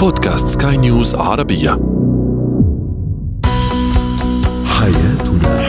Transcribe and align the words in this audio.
بودكاست 0.00 0.62
سكاي 0.62 0.76
نيوز 0.76 1.14
عربية. 1.14 1.70
حياتنا. 4.64 5.60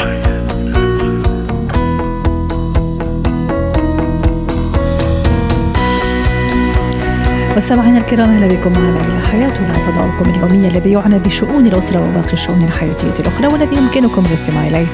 مستمعينا 7.57 7.97
الكرام 7.97 8.29
أهلا 8.29 8.47
بكم 8.47 8.71
معنا 8.71 8.99
إلى 8.99 9.27
حياتنا 9.27 9.73
فضاؤكم 9.73 10.29
اليومي 10.29 10.67
الذي 10.67 10.91
يعنى 10.91 11.19
بشؤون 11.19 11.67
الأسرة 11.67 12.09
وباقي 12.09 12.33
الشؤون 12.33 12.63
الحياتية 12.63 13.13
الأخرى 13.19 13.47
والذي 13.47 13.75
يمكنكم 13.77 14.25
الاستماع 14.25 14.67
إليه 14.67 14.87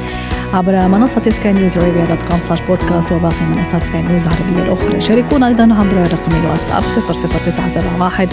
عبر 0.54 0.88
منصة 0.88 1.30
Sky 1.30 1.54
News 1.54 1.78
Arabia 1.78 2.06
dot 2.06 2.24
com 2.24 2.40
slash 2.40 2.62
podcast 2.62 3.12
وباقي 3.12 3.46
منصات 3.56 3.84
سكاي 3.84 4.02
نيوز 4.02 4.28
العربية 4.28 4.64
الأخرى. 4.64 5.02
شاركونا 5.02 5.48
أيضا 5.48 5.64
عبر 5.64 5.98
رقم 5.98 6.32
الواتساب 6.44 6.84
00971 6.84 8.28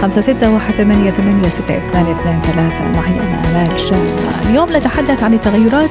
خمسة 0.00 0.20
ستة 0.20 0.54
واحد 0.54 0.74
ثمانية 0.74 1.10
ثمانية 1.10 1.48
ستة 1.48 1.78
اثنان 1.78 2.06
اثنان 2.06 2.40
ثلاثة. 2.40 3.00
معي 3.00 3.20
أنا 3.20 3.42
آمال 3.50 3.80
شابة 3.80 4.50
اليوم 4.50 4.68
نتحدث 4.76 5.22
عن 5.22 5.34
التغيرات 5.34 5.90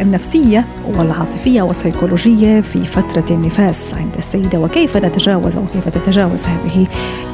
النفسية 0.00 0.66
والعاطفية 0.96 1.62
والسيكولوجية 1.62 2.60
في 2.60 2.84
فترة 2.84 3.24
النفاس 3.30 3.94
عند 3.94 4.16
السيدة 4.16 4.58
وكيف 4.58 4.96
نتجاوز 4.96 5.56
أو 5.56 5.62
كيف 5.66 5.88
تتجاوز 5.88 6.46
هذه 6.46 6.86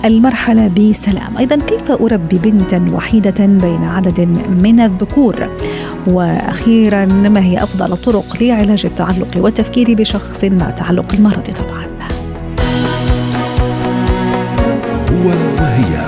المرحلة 0.05 0.69
بسلام. 0.69 1.39
أيضا 1.39 1.57
كيف 1.57 1.91
أربي 1.91 2.39
بنتا 2.39 2.89
وحيدة 2.93 3.47
بين 3.47 3.85
عدد 3.85 4.21
من 4.63 4.81
الذكور؟ 4.81 5.49
وأخيرا 6.11 7.05
ما 7.05 7.41
هي 7.45 7.63
أفضل 7.63 7.93
الطرق 7.93 8.37
لعلاج 8.43 8.87
التعلق 8.87 9.29
والتفكير 9.37 9.95
بشخص 9.95 10.45
مع 10.45 10.71
تعلق 10.71 11.15
المرض 11.15 11.51
طبعا؟ 11.51 11.96
وهي. 15.27 16.07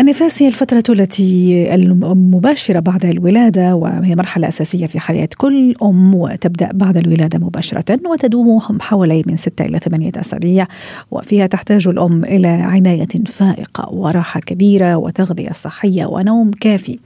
النفاس 0.00 0.42
هي 0.42 0.48
الفترة 0.48 0.82
التي 0.88 1.74
المباشرة 1.74 2.80
بعد 2.80 3.04
الولادة 3.04 3.74
وهي 3.74 4.14
مرحلة 4.14 4.48
أساسية 4.48 4.86
في 4.86 5.00
حياة 5.00 5.28
كل 5.38 5.74
أم 5.82 6.14
وتبدأ 6.14 6.70
بعد 6.72 6.96
الولادة 6.96 7.38
مباشرة 7.38 7.98
وتدوم 8.10 8.80
حوالي 8.80 9.22
من 9.26 9.36
ستة 9.36 9.64
إلى 9.64 9.78
ثمانية 9.78 10.12
أسابيع 10.16 10.66
وفيها 11.10 11.46
تحتاج 11.46 11.88
الأم 11.88 12.24
إلى 12.24 12.48
عناية 12.48 13.08
فائقة 13.26 13.94
وراحة 13.94 14.40
كبيرة 14.40 14.96
وتغذية 14.96 15.52
صحية 15.52 16.06
ونوم 16.06 16.50
كافي. 16.50 16.98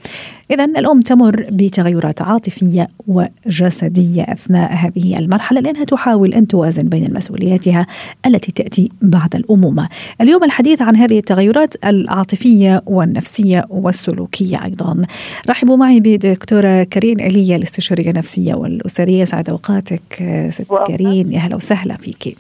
إذا 0.51 0.65
الأم 0.65 1.01
تمر 1.01 1.47
بتغيرات 1.51 2.23
عاطفية 2.23 2.89
وجسدية 3.07 4.23
أثناء 4.23 4.73
هذه 4.75 5.19
المرحلة 5.19 5.61
لأنها 5.61 5.85
تحاول 5.85 6.35
أن 6.35 6.47
توازن 6.47 6.89
بين 6.89 7.15
مسؤولياتها 7.15 7.87
التي 8.27 8.53
تأتي 8.53 8.91
بعد 9.03 9.35
الأمومة. 9.35 9.89
اليوم 10.21 10.45
الحديث 10.45 10.83
عن 10.83 10.97
هذه 10.97 11.19
التغيرات 11.19 11.75
العاطفية 11.85 12.83
والنفسية 12.87 13.65
والسلوكية 13.71 14.65
أيضا. 14.65 15.03
رحبوا 15.49 15.77
معي 15.77 16.01
بدكتورة 16.01 16.83
كريم 16.83 17.21
إيليا 17.21 17.57
الاستشارية 17.57 18.11
النفسية 18.11 18.55
والأسرية 18.55 19.25
سعد 19.25 19.51
أوقاتك 19.51 20.25
ست 20.51 20.73
كريم 20.87 21.33
يا 21.33 21.39
هلا 21.39 21.57
وسهلا 21.57 21.97
فيك. 21.97 22.37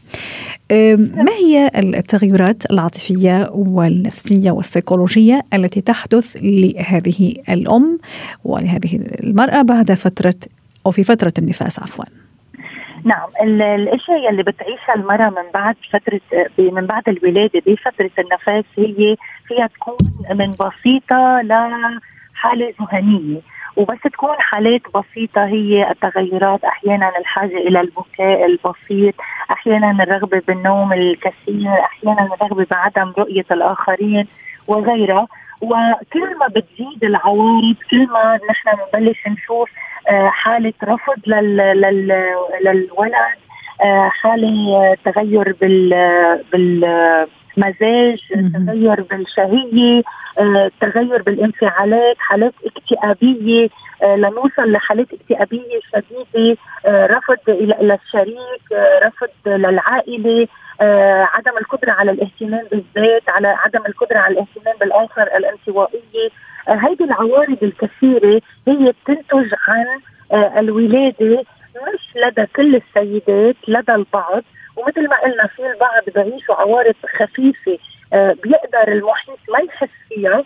ما 1.17 1.33
هي 1.47 1.71
التغيرات 1.77 2.71
العاطفية 2.71 3.51
والنفسية 3.53 4.51
والسيكولوجية 4.51 5.43
التي 5.55 5.81
تحدث 5.81 6.37
لهذه 6.43 7.35
الأم 7.51 7.94
ولهذه 8.45 9.01
المرأة 9.25 9.63
بعد 9.63 9.93
فترة 9.93 10.35
أو 10.87 10.91
في 10.91 11.05
فترة 11.05 11.33
النفاس 11.39 11.81
عفوا. 11.83 12.05
نعم 13.05 13.29
الإشياء 13.43 14.31
اللي 14.31 14.43
بتعيشها 14.43 14.95
المرأة 14.97 15.31
من 15.31 15.51
بعد 15.55 15.77
فترة 15.93 16.21
من 16.59 16.87
بعد 16.87 17.09
الولادة 17.09 17.63
بفترة 17.67 18.11
النفاس 18.19 18.65
هي 18.79 19.17
فيها 19.47 19.67
تكون 19.67 19.97
من 20.31 20.51
بسيطة 20.51 21.41
لحاله 21.43 22.75
ذهنيه 22.81 23.41
وبس 23.77 23.99
تكون 24.05 24.35
حالات 24.39 24.83
بسيطة 24.95 25.45
هي 25.45 25.91
التغيرات 25.91 26.65
أحيانا 26.65 27.19
الحاجة 27.19 27.57
إلى 27.57 27.81
البكاء 27.81 28.47
البسيط 28.47 29.15
أحيانا 29.51 30.03
الرغبة 30.03 30.43
بالنوم 30.49 30.93
الكثير 30.93 31.69
أحيانا 31.69 32.29
الرغبة 32.35 32.67
بعدم 32.71 33.13
رؤية 33.19 33.45
الآخرين 33.51 34.27
وغيرها. 34.67 35.27
وكل 35.61 36.39
ما 36.41 36.47
بتزيد 36.47 37.05
العوارض 37.05 37.75
كل 37.91 38.07
ما 38.07 38.39
نحن 38.51 38.71
بنبلش 38.93 39.27
نشوف 39.29 39.71
حالة 40.27 40.73
رفض 40.85 41.19
لل 41.27 41.57
لل 41.57 42.09
للولد 42.65 43.39
حالة 44.09 44.97
تغير 45.05 45.57
بال 45.61 45.91
بال 46.53 47.27
مزاج 47.57 48.19
تغير 48.67 49.01
بالشهية 49.01 50.03
تغير 50.81 51.23
بالانفعالات 51.23 52.17
حالات 52.19 52.55
اكتئابية 52.67 53.69
لنوصل 54.03 54.73
لحالات 54.73 55.07
اكتئابية 55.13 55.81
شديدة 55.95 56.57
رفض 56.87 57.39
للشريك 57.81 58.63
رفض 59.03 59.29
للعائلة 59.47 60.49
عدم 61.35 61.59
القدرة 61.59 61.93
على 61.93 62.11
الاهتمام 62.11 62.67
بالذات 62.71 63.29
على 63.29 63.49
عدم 63.49 63.87
القدرة 63.87 64.19
على 64.19 64.33
الاهتمام 64.35 64.77
بالآخر 64.81 65.23
الانطوائية. 65.23 66.31
هذه 66.67 67.05
العوارض 67.05 67.59
الكثيرة 67.63 68.41
هي 68.69 68.93
بتنتج 68.93 69.55
عن 69.69 69.87
الولادة 70.59 71.45
مش 71.77 72.17
لدى 72.17 72.47
كل 72.57 72.77
السيدات 72.77 73.57
لدى 73.69 73.95
البعض. 73.95 74.43
ومثل 74.77 75.09
ما 75.09 75.17
قلنا 75.21 75.47
في 75.47 75.67
البعض 75.67 76.03
بيعيشوا 76.15 76.55
عوارض 76.55 76.95
خفيفة 77.19 77.79
آه 78.13 78.37
بيقدر 78.43 78.93
المحيط 78.93 79.39
ما 79.53 79.59
يحس 79.59 79.89
فيها. 80.09 80.45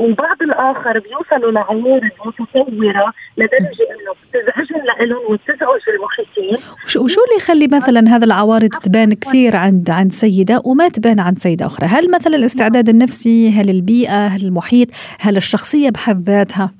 والبعض 0.00 0.42
الآخر 0.42 0.98
بيوصلوا 0.98 1.52
لعوارض 1.52 2.10
متطوره 2.26 3.12
لدرجة 3.36 3.86
إنه 3.90 4.12
بتزعجهم 4.22 5.08
لهم 5.08 5.32
وبتزعج 5.32 5.80
المحيطين 5.88 6.56
وشو 6.84 7.20
اللي 7.24 7.36
يخلي 7.36 7.68
مثلا 7.76 8.16
هذا 8.16 8.24
العوارض 8.24 8.68
تبان 8.68 9.14
كثير 9.14 9.56
عند 9.56 9.90
عند 9.90 10.12
سيدة 10.12 10.62
وما 10.64 10.88
تبان 10.88 11.20
عند 11.20 11.38
سيدة 11.38 11.66
أخرى؟ 11.66 11.86
هل 11.86 12.10
مثلا 12.10 12.36
الاستعداد 12.36 12.88
النفسي؟ 12.88 13.50
هل 13.50 13.70
البيئة؟ 13.70 14.26
هل 14.26 14.46
المحيط؟ 14.46 14.88
هل 15.20 15.36
الشخصية 15.36 15.90
بحد 15.90 16.22
ذاتها؟ 16.22 16.79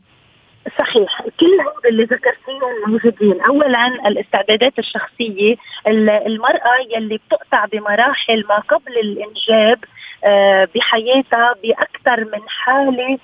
صحيح. 0.79 1.23
كل 1.41 1.61
هذا 1.61 1.89
اللي 1.89 2.05
ذكرتيهم 2.05 2.73
موجودين. 2.87 3.41
اولا 3.41 3.87
الاستعدادات 4.09 4.79
الشخصية 4.79 5.57
المرأة 6.27 6.77
يلي 6.97 7.21
بتقطع 7.29 7.65
بمراحل 7.65 8.45
ما 8.49 8.59
قبل 8.59 8.99
الإنجاب 8.99 9.79
بحياتها 10.75 11.55
بأكثر 11.63 12.25
من 12.25 12.49
حالة 12.49 13.19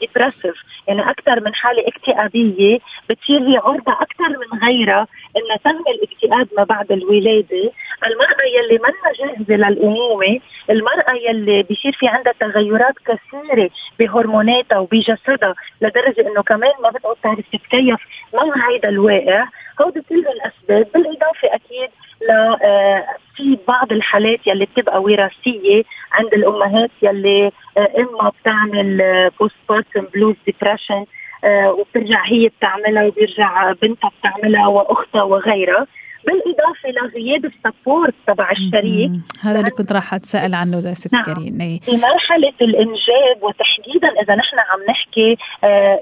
ديبرسيف 0.00 0.54
يعني 0.88 1.10
أكثر 1.10 1.40
من 1.40 1.54
حالة 1.54 1.88
اكتئابية 1.88 2.78
بتصير 3.10 3.40
هي 3.40 3.56
عرضة 3.56 3.92
أكثر 3.92 4.28
من 4.28 4.58
غيرها 4.62 5.06
إنها 5.36 5.56
تهمل 5.64 6.00
اكتئاب 6.02 6.48
ما 6.56 6.64
بعد 6.64 6.92
الولادة، 6.92 7.72
المرأة 8.06 8.44
يلي 8.56 8.78
منا 8.78 9.12
جاهزة 9.18 9.54
للأمومة، 9.54 10.40
المرأة 10.70 11.12
يلي 11.28 11.62
بيصير 11.62 11.92
في 11.92 12.08
عندها 12.08 12.32
تغيرات 12.40 12.94
كثيرة 13.06 13.70
بهرموناتها 13.98 14.78
وبجسدها 14.78 15.54
لدرجة 15.80 16.20
إنه 16.20 16.42
كمان 16.42 16.72
ما 16.82 16.90
بتقعد 16.90 17.16
تعرف 17.22 17.44
تتكيف 17.52 18.00
مع 18.34 18.68
هيدا 18.68 18.88
الواقع، 18.88 19.44
هودي 19.82 20.00
كل 20.08 20.24
الأسباب. 20.28 20.92
بالإضافة 20.94 21.48
أكيد 21.54 21.90
ل 22.20 22.32
في 23.36 23.58
بعض 23.68 23.92
الحالات 23.92 24.46
يلي 24.46 24.64
بتبقى 24.64 25.02
وراثية 25.02 25.82
عند 26.12 26.34
الأمهات 26.34 26.90
يلي 27.02 27.50
إما 27.98 28.32
بتعمل 28.40 29.30
postpartum 29.40 30.00
blues 30.14 30.34
depression 30.46 31.04
وبترجع 31.46 32.22
هي 32.24 32.48
بتعملها 32.48 33.06
وبيرجع 33.06 33.72
بنتها 33.72 34.10
بتعملها 34.20 34.66
وأختها 34.66 35.22
وغيرها. 35.22 35.86
بالاضافة 36.26 36.88
لغياب 36.90 37.44
ال 37.44 37.53
support 37.53 38.14
تبع 38.26 38.50
الشريك. 38.50 39.10
هذا 39.40 39.58
اللي 39.58 39.70
كنت 39.70 39.92
راح 39.92 40.14
اتساءل 40.14 40.54
عنه 40.54 40.80
that's 40.80 40.94
it 40.94 41.12
نعم. 41.12 41.22
كريم. 41.22 41.80
في 41.84 41.96
مرحلة 41.96 42.52
الإنجاب 42.62 43.42
وتحديدا 43.42 44.08
إذا 44.22 44.34
نحن 44.34 44.58
عم 44.58 44.80
نحكي 44.88 45.36
آه 45.64 46.00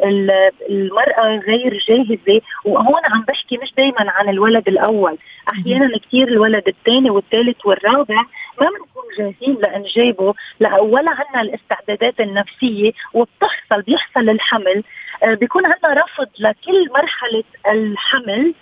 المرأة 0.70 1.36
غير 1.48 1.78
جاهزة 1.88 2.40
وهون 2.64 3.00
عم 3.04 3.24
بحكي 3.28 3.58
مش 3.62 3.72
دائما 3.76 4.10
عن 4.10 4.28
الولد 4.28 4.68
الأول. 4.68 5.18
أحيانا 5.48 5.98
كثير 5.98 6.28
الولد 6.28 6.68
الثاني 6.68 7.10
والثالث 7.10 7.66
والرابع 7.66 8.22
ما 8.60 8.66
بنكون 8.66 9.04
جاهزين 9.18 9.56
لإنجابه 9.62 10.34
لا 10.60 10.80
ولا 10.80 11.10
عندنا 11.10 11.42
الاستعدادات 11.42 12.20
النفسية 12.20 12.92
وبتحصل 13.14 13.82
بيحصل 13.86 14.28
الحمل. 14.30 14.82
آه 15.22 15.34
بيكون 15.34 15.62
عندنا 15.66 16.02
رفض 16.02 16.28
لكل 16.38 16.88
مرحلة 16.94 17.44
الحمل. 17.72 18.54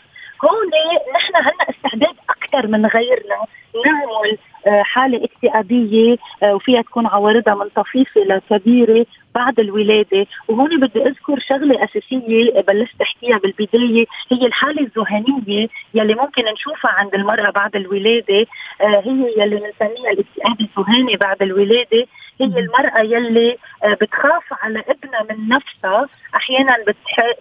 هون 0.45 0.71
نحن 1.15 1.37
عندنا 1.37 1.71
استعداد 1.71 2.17
أكثر 2.31 2.67
من 2.67 2.87
غيرنا. 2.87 3.47
نعمل 3.87 4.39
حالة 4.85 5.25
اكتئابية 5.25 6.17
وفيها 6.45 6.83
تكون 6.83 7.07
عوارضها 7.07 7.55
من 7.55 7.69
طفيفة 7.69 8.21
لكبيرة 8.21 9.07
بعد 9.35 9.61
الولادة. 9.61 10.27
وهون 10.49 10.81
بدي 10.81 11.03
أذكر 11.07 11.39
شغلة 11.39 11.85
أساسية 11.85 12.61
بلشت 12.61 13.01
أحكيها 13.03 13.39
بالبداية 13.39 14.07
هي 14.33 14.47
الحالة 14.47 14.83
الذهنية 14.83 15.69
يلي 15.95 16.15
ممكن 16.15 16.45
نشوفها 16.53 16.91
عند 16.91 17.15
المرأة 17.15 17.51
بعد 17.51 17.77
الولادة. 17.77 18.47
هي 18.81 19.35
يلي 19.39 19.57
بنسميها 19.57 20.11
الاكتئاب 20.11 20.61
الذهاني 20.61 21.17
بعد 21.17 21.43
الولادة. 21.43 22.07
هي 22.41 22.47
المرأة 22.59 23.01
يلي 23.01 23.57
بتخاف 24.01 24.45
على 24.53 24.85
ابنها 24.89 25.23
من 25.31 25.49
نفسها. 25.49 26.07
أحيانا 26.35 26.77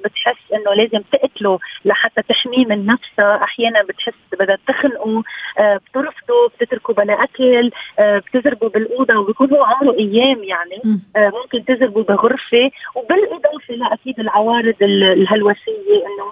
بتحس 0.05 0.51
إنه 0.53 0.73
لازم 0.73 1.01
تقتله 1.11 1.59
لحتى 1.85 2.21
تحميه 2.21 2.65
من 2.65 2.85
نفسها. 2.85 3.43
أحيانا 3.43 3.83
بتحس 3.83 4.13
بدها 4.39 4.57
تخنقه. 4.67 5.23
آه، 5.59 5.79
بترفضه 6.25 6.47
بتتركه 6.47 6.93
بلا 6.93 7.23
أكل 7.23 7.71
آه، 7.99 8.17
بتزربه 8.17 8.69
بالأوضة 8.69 9.17
وبيكون 9.17 9.51
هو 9.51 9.63
عمره 9.63 9.93
أيام 9.93 10.43
يعني 10.43 10.99
آه، 11.15 11.29
ممكن 11.29 11.65
تزربه 11.65 12.03
بغرفة. 12.03 12.71
وبالاضافه 12.95 13.73
لاكيد 13.73 14.19
العوارض 14.19 14.75
الهلوسية 14.81 16.05
إنه 16.05 16.31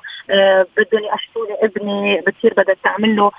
بدهم 0.77 1.03
يقشطوا 1.03 1.45
لي 1.47 1.55
ابني 1.61 2.21
بتصير 2.27 2.53
بدها 2.53 2.75
تعمل 2.83 3.15
له 3.15 3.31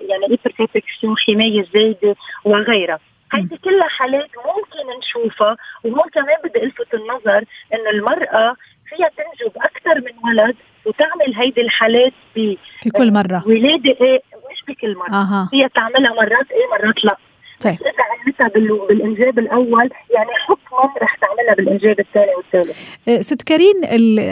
يعني 0.00 0.24
إيبر 0.30 1.16
حماية 1.16 1.66
زايدة 1.74 2.16
وغيرها. 2.44 2.98
هيدي 3.32 3.56
كلها 3.56 3.88
حالات 3.88 4.30
ممكن 4.36 4.98
نشوفها 4.98 5.56
وهون 5.84 6.10
كمان 6.12 6.36
بدي 6.44 6.62
ألفت 6.64 6.94
النظر 6.94 7.44
إنه 7.74 7.90
المرأة 7.90 8.56
فيها 8.86 9.08
تنجب 9.08 9.52
أكثر 9.56 10.00
من 10.00 10.12
ولد 10.24 10.56
وتعمل 10.86 11.34
هيدي 11.36 11.60
الحالات 11.60 12.12
في 12.34 12.56
كل 12.96 13.12
مرة. 13.12 13.44
ولاده 13.46 13.96
إيه 14.00 14.22
مش 14.52 14.64
بكل 14.68 14.96
مرة. 14.96 15.14
آه. 15.14 15.48
فيها 15.50 15.68
تعملها 15.68 16.10
مرات 16.12 16.50
إيه 16.50 16.66
مرات 16.72 17.04
لا. 17.04 17.16
طيب. 17.60 17.74
إذا 17.74 17.90
عملتها 18.22 18.48
بالإنجاب 18.88 19.38
الأول 19.38 19.90
يعني 20.14 20.30
حكما 20.46 20.92
رح 21.02 21.16
تعملها 21.16 21.54
بالإنجاب 21.54 22.00
الثاني 22.00 22.34
والثالث. 22.36 22.78
أه، 23.08 23.20
ست 23.20 23.42
كريم 23.42 23.74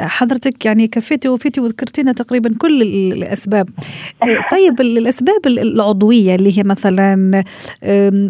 حضرتك 0.09 0.67
يعني 0.67 0.89
كفيتي 0.89 1.29
وفيتي 1.29 1.61
وذكرتينا 1.61 2.13
تقريبا 2.13 2.55
كل 2.59 2.83
الأسباب. 2.83 3.69
أه، 4.23 4.27
طيب 4.53 4.81
الأسباب 4.81 5.47
العضوية 5.47 6.35
اللي 6.35 6.59
هي 6.59 6.63
مثلا 6.63 7.45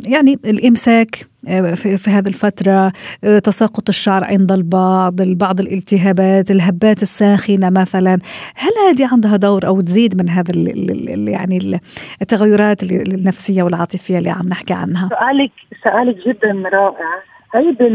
يعني 0.09 0.39
الإمساك 0.45 1.29
في, 1.75 2.11
هذه 2.11 2.29
الفترة 2.29 2.93
تساقط 3.23 3.89
الشعر 3.89 4.25
عند 4.25 4.53
البعض 4.53 5.15
بعض 5.23 5.61
الالتهابات 5.61 6.51
الهبات 6.51 7.03
الساخنة 7.03 7.71
مثلا. 7.71 8.19
هل 8.57 8.73
هذه 8.89 9.09
عندها 9.13 9.37
دور 9.37 9.67
أو 9.67 9.81
تزيد 9.81 10.23
من 10.23 10.29
هذا 10.29 10.53
يعني 11.31 11.81
التغيرات 12.23 12.83
النفسية 12.83 13.63
والعاطفية 13.63 14.19
اللي 14.19 14.31
عم 14.31 14.49
نحكي 14.49 14.75
عنها؟ 14.75 15.09
سؤالك 15.09 15.53
سؤالك 15.85 16.29
جدا 16.29 16.69
رائع. 16.73 17.23
هيدي 17.55 17.87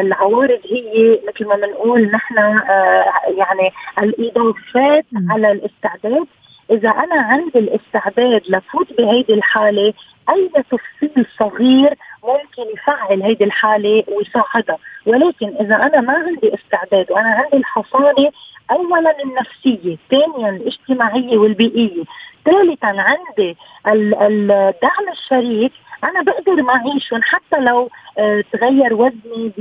العوارض 0.00 0.60
هي 0.70 1.18
مثل 1.28 1.48
ما 1.48 1.56
بنقول 1.56 2.10
نحن 2.10 2.38
آه، 2.38 3.04
يعني 3.38 3.70
الإضافات 3.98 5.04
على 5.30 5.52
الاستعداد. 5.52 6.26
إذا 6.70 6.88
أنا 6.88 7.22
عندي 7.22 7.58
الاستعداد 7.58 8.42
لفوت 8.48 8.86
بهيدي 8.98 9.34
الحالة 9.34 9.92
اي 10.30 10.50
تفصيل 10.70 11.26
صغير 11.38 11.94
ممكن 12.24 12.72
يفعل 12.74 13.22
هيدي 13.22 13.44
الحالة 13.44 14.04
ويساعدها. 14.08 14.78
ولكن 15.06 15.54
إذا 15.60 15.76
أنا 15.76 16.00
ما 16.00 16.12
عندي 16.12 16.54
استعداد 16.54 17.12
وأنا 17.12 17.28
عندي 17.28 17.56
الحصانة 17.56 18.30
اولا 18.70 19.16
النفسية 19.24 19.96
ثانيا 20.10 20.48
الاجتماعية 20.50 21.38
والبيئية 21.38 22.04
ثالثا 22.44 22.86
عندي 22.86 23.56
الدعم 23.86 25.08
الشريك 25.12 25.72
أنا 26.04 26.22
بقدر 26.22 26.62
ما 26.62 26.74
أعيشهم. 26.76 27.20
حتى 27.22 27.60
لو 27.60 27.90
آه، 28.18 28.44
تغير 28.52 28.94
وزني 28.94 29.52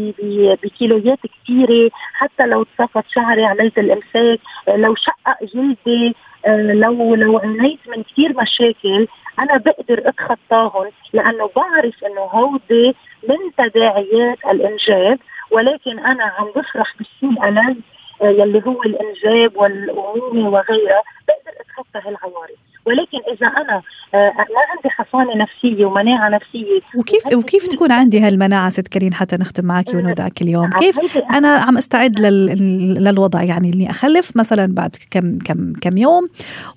بكيلويات 0.64 1.20
كثيرة 1.20 1.90
حتى 2.14 2.46
لو 2.46 2.64
تصفت 2.64 3.04
شعري 3.10 3.46
عملت 3.46 3.80
الإمساك 3.80 4.40
آه، 4.68 4.76
لو 4.76 4.96
شقق 4.96 5.44
جلدي 5.54 6.16
لو 6.56 7.16
لو 7.16 7.38
عانيت 7.38 7.80
من 7.88 8.04
كثير 8.04 8.34
مشاكل 8.42 9.08
أنا 9.40 9.58
بقدر 9.58 10.10
أتخطاهم 10.10 10.92
لأنه 11.14 11.50
بعرف 11.56 12.04
إنه 12.04 12.22
هودي 12.22 12.96
من 13.30 13.38
تداعيات 13.58 14.38
الإنجاب 14.46 15.20
ولكن 15.52 16.00
أنا 16.00 16.24
عم 16.24 16.46
بفرح 16.56 16.94
بالشيء 16.98 17.48
الألذ 17.50 17.78
يلي 18.22 18.64
هو 18.68 18.84
الإنجاب 18.84 19.58
والامومه 19.58 20.50
وغيرها 20.50 21.04
بقدر 21.28 21.58
أتخطى 21.62 22.10
هالعوارض. 22.10 22.58
ولكن 22.88 23.18
إذا 23.34 23.48
أنا 23.48 23.82
آه، 24.14 24.34
ما 24.38 24.62
عندي 24.76 24.90
حصانة 24.90 25.36
نفسية 25.36 25.86
ومناعة 25.86 26.30
نفسية. 26.30 26.80
وكيف 26.96 27.34
وكيف 27.34 27.68
تكون 27.68 27.92
عندي 27.92 28.20
هالمناعة 28.20 28.70
ست 28.70 28.88
كريم 28.88 29.14
حتى 29.14 29.36
نختم 29.36 29.66
معك 29.66 29.94
ونودعك 29.94 30.42
اليوم؟ 30.42 30.70
كيف 30.70 31.00
أنا 31.34 31.48
عم 31.48 31.78
أستعد 31.78 32.20
للوضع 32.20 33.44
يعني 33.44 33.74
اني 33.74 33.90
أخلف 33.90 34.38
مثلا 34.38 34.74
بعد 34.74 34.96
كم 35.12 35.38
كم 35.38 35.74
كم 35.74 35.98
يوم؟ 35.98 36.28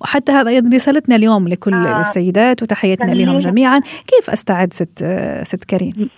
وحتى 0.01 0.33
هذا 0.33 0.62
رسالتنا 0.75 1.17
اليوم 1.17 1.49
لكل 1.49 1.75
آه. 1.75 2.01
السيدات 2.01 2.62
وتحياتنا 2.62 3.12
لهم 3.12 3.39
جميعا. 3.39 3.81
كيف 4.07 4.31
أستعد 4.31 4.73
ست 4.73 5.05
ست 5.43 5.65
كريم 5.65 6.11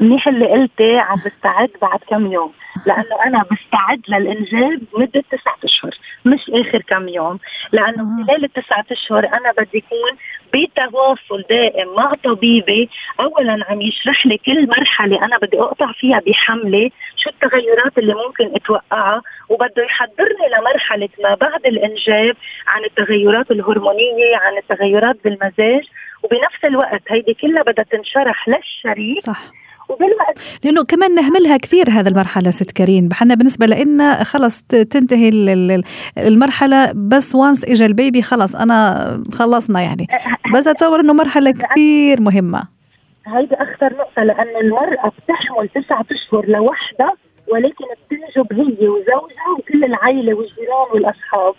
منيح 0.00 0.28
اللي 0.28 0.46
قلتي 0.46 0.98
عم 0.98 1.16
بستعد 1.26 1.70
بعد 1.82 1.98
كم 2.08 2.32
يوم. 2.32 2.52
لأنه 2.86 3.24
أنا 3.26 3.44
بستعد 3.52 4.00
للإنجاب 4.08 4.80
مدة 4.94 5.22
تسعة 5.30 5.56
أشهر 5.64 5.90
مش 6.24 6.50
آخر 6.50 6.82
كم 6.82 7.08
يوم. 7.08 7.38
لأنه 7.72 8.26
خلال 8.26 8.44
التسعة 8.44 8.84
أشهر 8.92 9.26
أنا 9.26 9.52
بدي 9.58 9.78
يكون 9.78 10.12
بتواصل 10.54 11.44
دائم 11.50 11.94
مع 11.96 12.14
طبيبي. 12.24 12.88
اولا 13.20 13.64
عم 13.68 13.80
يشرح 13.80 14.26
لي 14.26 14.38
كل 14.38 14.68
مرحلة 14.68 15.24
أنا 15.24 15.38
بدي 15.42 15.60
أقطع 15.60 15.92
فيها 15.92 16.20
بحملة 16.26 16.90
شو 17.16 17.30
التغيرات 17.30 17.98
اللي 17.98 18.14
ممكن 18.14 18.54
أتوقعها 18.56 19.22
وبده 19.48 19.82
يحضرني 19.84 20.48
لمرحلة 20.58 21.08
ما 21.24 21.34
بعد 21.34 21.66
الإنجاب 21.66 22.36
عن 22.66 22.84
التغيرات 22.84 23.50
الهرمونية 23.50 24.36
عن 24.36 24.56
التغيرات 24.58 25.16
بالمزاج. 25.24 25.84
وبنفس 26.22 26.64
الوقت 26.64 27.02
هيدي 27.08 27.34
كلها 27.34 27.62
بدها 27.62 27.84
تنشرح 27.84 28.48
للشريك 28.48 29.20
صح. 29.20 29.40
وبالوقت. 29.90 30.38
لأنه 30.64 30.84
كمان 30.84 31.14
نهملها 31.14 31.56
كثير 31.56 31.90
هذا 31.90 32.08
المرحلة 32.08 32.50
ست 32.50 32.70
كريم. 32.70 33.08
حنا 33.12 33.34
بالنسبة 33.34 33.66
لنا 33.66 34.24
خلص 34.24 34.62
تنتهي 34.62 35.28
المرحلة 36.18 36.92
بس 36.94 37.34
وانس 37.34 37.64
اجى 37.64 37.86
البيبي 37.86 38.22
خلص 38.22 38.56
أنا 38.56 39.24
خلصنا 39.32 39.80
يعني. 39.80 40.06
بس 40.54 40.68
أتصور 40.68 41.00
إنه 41.00 41.12
مرحلة 41.12 41.50
كثير 41.50 42.20
مهمة. 42.20 42.62
هيدي 43.26 43.54
أخطر 43.54 43.96
نقطة 43.96 44.22
لأن 44.22 44.56
المرأة 44.60 45.12
بتحمل 45.18 45.68
تسعة 45.74 46.04
أشهر 46.10 46.46
لوحدها 46.46 47.12
ولكن 47.52 47.84
بتنجب 48.10 48.52
هي 48.52 48.88
وزوجها 48.88 49.48
وكل 49.58 49.84
العائله 49.84 50.34
والجيران 50.34 50.86
والأصحاب. 50.92 51.54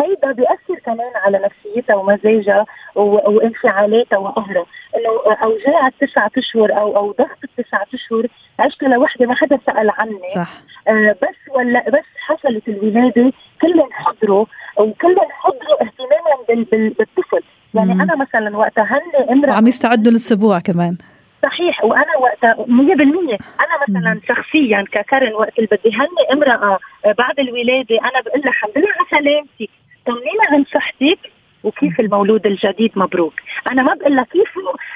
هيدا 0.00 0.32
بيأثر 0.32 0.78
كمان 0.84 1.12
على 1.14 1.38
نفسيتها 1.38 1.96
ومزاجها 1.96 2.66
وانفعالاتها 2.96 4.18
وقهرها 4.18 4.66
إنه 4.96 5.34
اوجاع 5.42 5.86
التسعة 5.86 6.30
أشهر 6.38 6.78
أو 6.80 6.96
أو 6.96 7.12
ضغط 7.12 7.38
التسعة 7.44 7.86
أشهر 7.94 8.26
عشت 8.58 8.82
لوحدي 8.82 9.26
ما 9.26 9.34
حدا 9.34 9.58
سأل 9.66 9.90
عني 9.90 10.28
صح. 10.34 10.50
آه 10.88 11.16
بس 11.22 11.54
ولا 11.56 11.90
بس 11.90 12.04
حصلت 12.18 12.68
الولادة 12.68 13.32
كلهم 13.62 13.88
حضروا 13.92 14.46
وكلهم 14.76 15.28
حضروا 15.30 15.82
اهتماما 15.82 16.68
بالطفل. 16.98 17.40
يعني 17.74 17.94
مم. 17.94 18.00
أنا 18.00 18.16
مثلا 18.16 18.56
وقتها 18.56 18.84
هني 18.84 19.32
امرأة 19.32 19.52
وعم 19.52 19.66
يستعدوا 19.66 20.12
للسبوع 20.12 20.58
كمان. 20.58 20.96
صحيح. 21.44 21.84
وأنا 21.84 22.16
وقتها 22.20 22.54
100% 22.54 22.68
أنا 23.60 23.74
مثلا 23.88 24.20
شخصيا 24.28 24.84
ككرن 24.92 25.32
وقت 25.32 25.58
اللي 25.58 25.68
بدي 25.72 25.96
هني 25.96 26.32
امرأة 26.32 26.78
بعد 27.18 27.40
الولادة 27.40 27.98
أنا 27.98 28.20
بقول 28.20 28.40
لها 28.40 28.50
الحمد 28.50 28.72
لله 28.76 28.88
على 28.88 29.22
سلامتك 29.22 29.70
طمنينا 30.06 30.44
عن 30.50 30.64
صحتك 30.64 31.18
وكيف 31.64 32.00
المولود 32.00 32.46
الجديد 32.46 32.92
مبروك؟ 32.96 33.34
أنا 33.66 33.82
ما 33.82 33.94
بقول 33.94 34.16
لها 34.16 34.24
كيف 34.24 34.48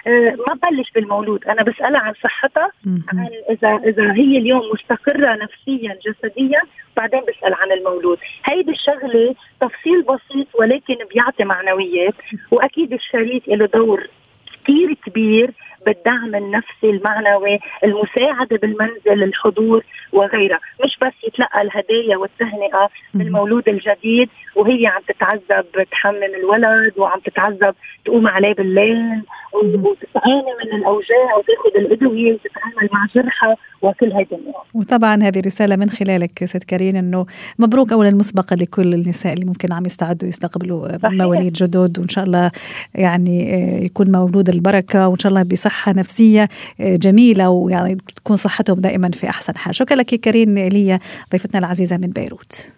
آه، 0.06 0.36
ما 0.48 0.54
ببلش 0.54 0.90
بالمولود. 0.90 1.44
أنا 1.44 1.62
بسألها 1.62 2.00
عن 2.00 2.12
صحتها 2.22 2.70
عن 2.86 3.28
إذا 3.50 3.80
إذا 3.90 4.12
هي 4.12 4.38
اليوم 4.38 4.62
مستقرة 4.74 5.34
نفسيا 5.34 5.98
جسديا 6.06 6.60
بعدين 6.96 7.20
بسأل 7.20 7.54
عن 7.54 7.72
المولود. 7.72 8.18
هيدي 8.44 8.70
الشغلة 8.70 9.34
تفصيل 9.60 10.02
بسيط 10.02 10.46
ولكن 10.60 10.96
بيعطي 11.14 11.44
معنويات. 11.44 12.14
وأكيد 12.50 12.92
الشريك 12.92 13.48
له 13.48 13.66
دور 13.66 14.06
كثير 14.62 14.94
كبير. 15.06 15.50
بالدعم 15.88 16.34
النفسي 16.34 16.90
المعنوي 16.90 17.58
المساعدة 17.84 18.56
بالمنزل 18.56 19.22
الحضور 19.22 19.84
وغيرها. 20.12 20.60
مش 20.84 20.98
بس 21.02 21.12
يتلقى 21.26 21.62
الهدايا 21.62 22.16
والتهنئة 22.16 22.88
بالمولود 23.14 23.68
الجديد 23.68 24.28
وهي 24.56 24.86
عم 24.86 25.02
تتعذب 25.08 25.66
تحمم 25.92 26.32
الولد 26.40 26.92
وعم 26.98 27.20
تتعذب 27.20 27.74
تقوم 28.04 28.26
عليه 28.26 28.54
بالليل 28.54 29.22
وتتعاني 29.54 30.52
من 30.60 30.78
الأوجاع 30.78 31.28
وتاخذ 31.38 31.76
الأدوية 31.76 32.32
وتتعامل 32.32 32.88
مع 32.92 33.06
جرحها 33.14 33.56
وكل 33.82 34.12
هذه 34.12 34.26
الأمور. 34.32 34.62
وطبعا 34.74 35.14
هذه 35.22 35.40
رساله 35.46 35.76
من 35.76 35.90
خلالك 35.90 36.44
ست 36.44 36.64
كارين 36.64 36.96
إنه 36.96 37.26
مبروك 37.58 37.92
اولا 37.92 38.10
مسبقا 38.10 38.56
لكل 38.56 38.94
النساء 38.94 39.32
اللي 39.32 39.46
ممكن 39.46 39.72
عم 39.72 39.86
يستعدوا 39.86 40.28
يستقبلوا 40.28 40.88
مواليد 41.04 41.52
جدد 41.52 41.98
وإن 41.98 42.08
شاء 42.08 42.24
الله 42.24 42.50
يعني 42.94 43.54
آه، 43.54 43.84
يكون 43.84 44.12
مولود 44.12 44.48
البركة 44.48 45.08
وإن 45.08 45.18
شاء 45.18 45.30
الله 45.30 45.42
بصحة 45.42 45.77
نفسية 45.86 46.48
آه، 46.80 46.96
جميلة 46.96 47.48
ويعني 47.50 47.98
تكون 48.16 48.36
صحتهم 48.36 48.80
دائما 48.80 49.10
في 49.10 49.28
أحسن 49.28 49.56
حال 49.56 49.74
شكرا 49.74 49.96
لك 49.96 50.06
كارين 50.06 50.68
ليا 50.68 51.00
ضيفتنا 51.32 51.58
العزيزة 51.58 51.96
من 51.96 52.10
بيروت. 52.10 52.72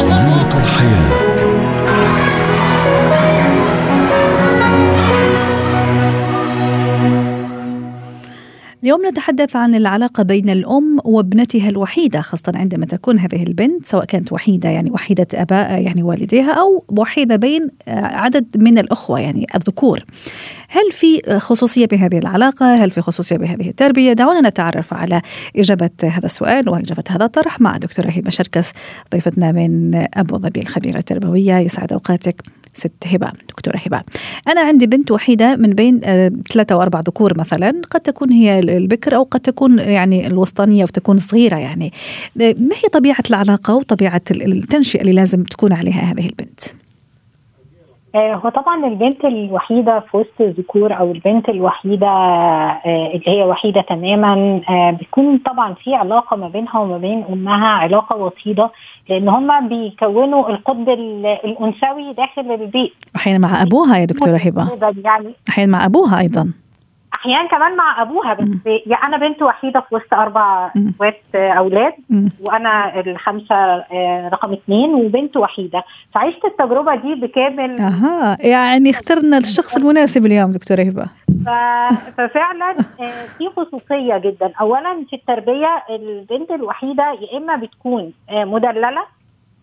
زينة 0.00 0.58
الحياة 0.64 1.07
اليوم 8.82 9.06
نتحدث 9.06 9.56
عن 9.56 9.74
العلاقة 9.74 10.22
بين 10.22 10.50
الأم 10.50 10.98
وابنتها 11.04 11.68
الوحيدة 11.68 12.20
خاصة 12.20 12.52
عندما 12.54 12.86
تكون 12.86 13.18
هذه 13.18 13.42
البنت 13.42 13.86
سواء 13.86 14.04
كانت 14.04 14.32
وحيدة 14.32 14.68
يعني 14.68 14.90
وحيدة 14.90 15.26
أباء 15.34 15.82
يعني 15.82 16.02
والديها 16.02 16.52
أو 16.52 16.84
وحيدة 16.88 17.36
بين 17.36 17.68
عدد 17.88 18.46
من 18.56 18.78
الأخوة 18.78 19.20
يعني 19.20 19.46
الذكور 19.54 20.04
هل 20.68 20.92
في 20.92 21.38
خصوصية 21.38 21.86
بهذه 21.86 22.18
العلاقة؟ 22.18 22.74
هل 22.84 22.90
في 22.90 23.00
خصوصية 23.00 23.36
بهذه 23.36 23.68
التربية؟ 23.68 24.12
دعونا 24.12 24.48
نتعرف 24.48 24.94
على 24.94 25.22
إجابة 25.56 25.90
هذا 26.02 26.26
السؤال 26.26 26.68
وإجابة 26.68 27.04
هذا 27.08 27.24
الطرح 27.24 27.60
مع 27.60 27.76
دكتورة 27.76 28.08
هبة 28.08 28.30
شركس 28.30 28.72
ضيفتنا 29.12 29.52
من 29.52 29.94
أبو 30.14 30.38
ظبي 30.38 30.60
الخبيرة 30.60 30.98
التربوية 30.98 31.58
يسعد 31.58 31.92
أوقاتك 31.92 32.42
ست 32.74 33.06
هبة 33.06 33.32
دكتورة 33.48 33.76
هبة 33.86 34.02
أنا 34.48 34.60
عندي 34.60 34.86
بنت 34.86 35.10
وحيدة 35.10 35.56
من 35.56 35.70
بين 35.70 36.00
آه، 36.04 36.32
ثلاثة 36.52 36.74
أو 36.74 36.82
أربع 36.82 37.00
ذكور 37.00 37.38
مثلا 37.38 37.82
قد 37.90 38.00
تكون 38.00 38.30
هي 38.30 38.60
البكر 38.68 39.16
أو 39.16 39.22
قد 39.22 39.40
تكون 39.40 39.78
يعني 39.78 40.26
الوسطانية 40.26 40.84
وتكون 40.84 41.18
صغيرة 41.18 41.56
يعني. 41.56 41.92
ما 42.36 42.76
هي 42.76 42.88
طبيعة 42.92 43.22
العلاقة 43.30 43.76
وطبيعة 43.76 44.22
التنشئة 44.30 45.00
اللي 45.00 45.12
لازم 45.12 45.44
تكون 45.44 45.72
عليها 45.72 46.00
هذه 46.00 46.26
البنت؟ 46.26 46.60
آه، 48.14 48.34
هو 48.34 48.48
طبعا 48.48 48.86
البنت 48.86 49.24
الوحيدة 49.24 50.00
في 50.00 50.16
وسط 50.16 50.40
الذكور 50.40 50.98
أو 50.98 51.12
البنت 51.12 51.48
الوحيدة 51.48 52.06
آه، 52.06 53.10
اللي 53.14 53.28
هي 53.28 53.42
وحيدة 53.42 53.80
تماما 53.80 54.60
آه، 54.68 54.90
بيكون 54.90 55.38
طبعا 55.38 55.74
في 55.74 55.94
علاقة 55.94 56.36
ما 56.36 56.48
بينها 56.48 56.78
وما 56.78 56.98
بين 56.98 57.24
أمها 57.32 57.68
علاقة 57.68 58.16
وطيده 58.16 58.70
لأن 59.08 59.28
هم 59.28 59.68
بيكونوا 59.68 60.48
القطب 60.48 60.88
الأنثوي 61.44 62.12
داخل 62.12 62.52
البيت. 62.52 62.92
أحيانا 63.16 63.38
مع 63.38 63.62
أبوها 63.62 63.98
يا 63.98 64.04
دكتورة 64.04 64.36
هبة. 64.36 64.68
يعني 65.04 65.32
أحيانا 65.48 65.72
مع 65.72 65.84
أبوها 65.84 66.18
أيضا. 66.18 66.52
أحيانا 67.20 67.48
كمان 67.48 67.76
مع 67.76 68.02
أبوها 68.02 68.34
بس 68.34 68.48
يعني 68.66 69.02
أنا 69.04 69.16
بنت 69.16 69.42
وحيدة 69.42 69.80
في 69.80 69.94
وسط 69.94 70.14
أربع 70.14 70.70
أخوات 70.94 71.20
أولاد 71.34 71.92
وأنا 72.40 73.00
الخمسة 73.00 73.54
آه، 73.54 74.28
رقم 74.32 74.52
اثنين 74.52 74.94
وبنت 74.94 75.36
وحيدة. 75.36 75.84
فعشت 76.14 76.44
التجربة 76.44 76.94
دي 76.94 77.14
بكامل. 77.14 77.80
أها 77.80 78.36
يعني 78.40 78.90
اخترنا 78.90 79.38
الشخص 79.38 79.76
المناسب 79.76 80.26
اليوم 80.26 80.50
دكتورة 80.50 80.80
هبة. 80.80 81.06
ففعلا 82.16 82.70
آه، 83.00 83.26
في 83.38 83.48
خصوصية 83.56 84.18
جدا. 84.18 84.52
اولا 84.60 85.04
في 85.10 85.16
التربية 85.16 85.82
البنت 85.90 86.50
الوحيدة 86.50 87.04
يا 87.04 87.38
إما 87.38 87.56
بتكون 87.56 88.12
آه، 88.30 88.44
مدللة 88.44 89.17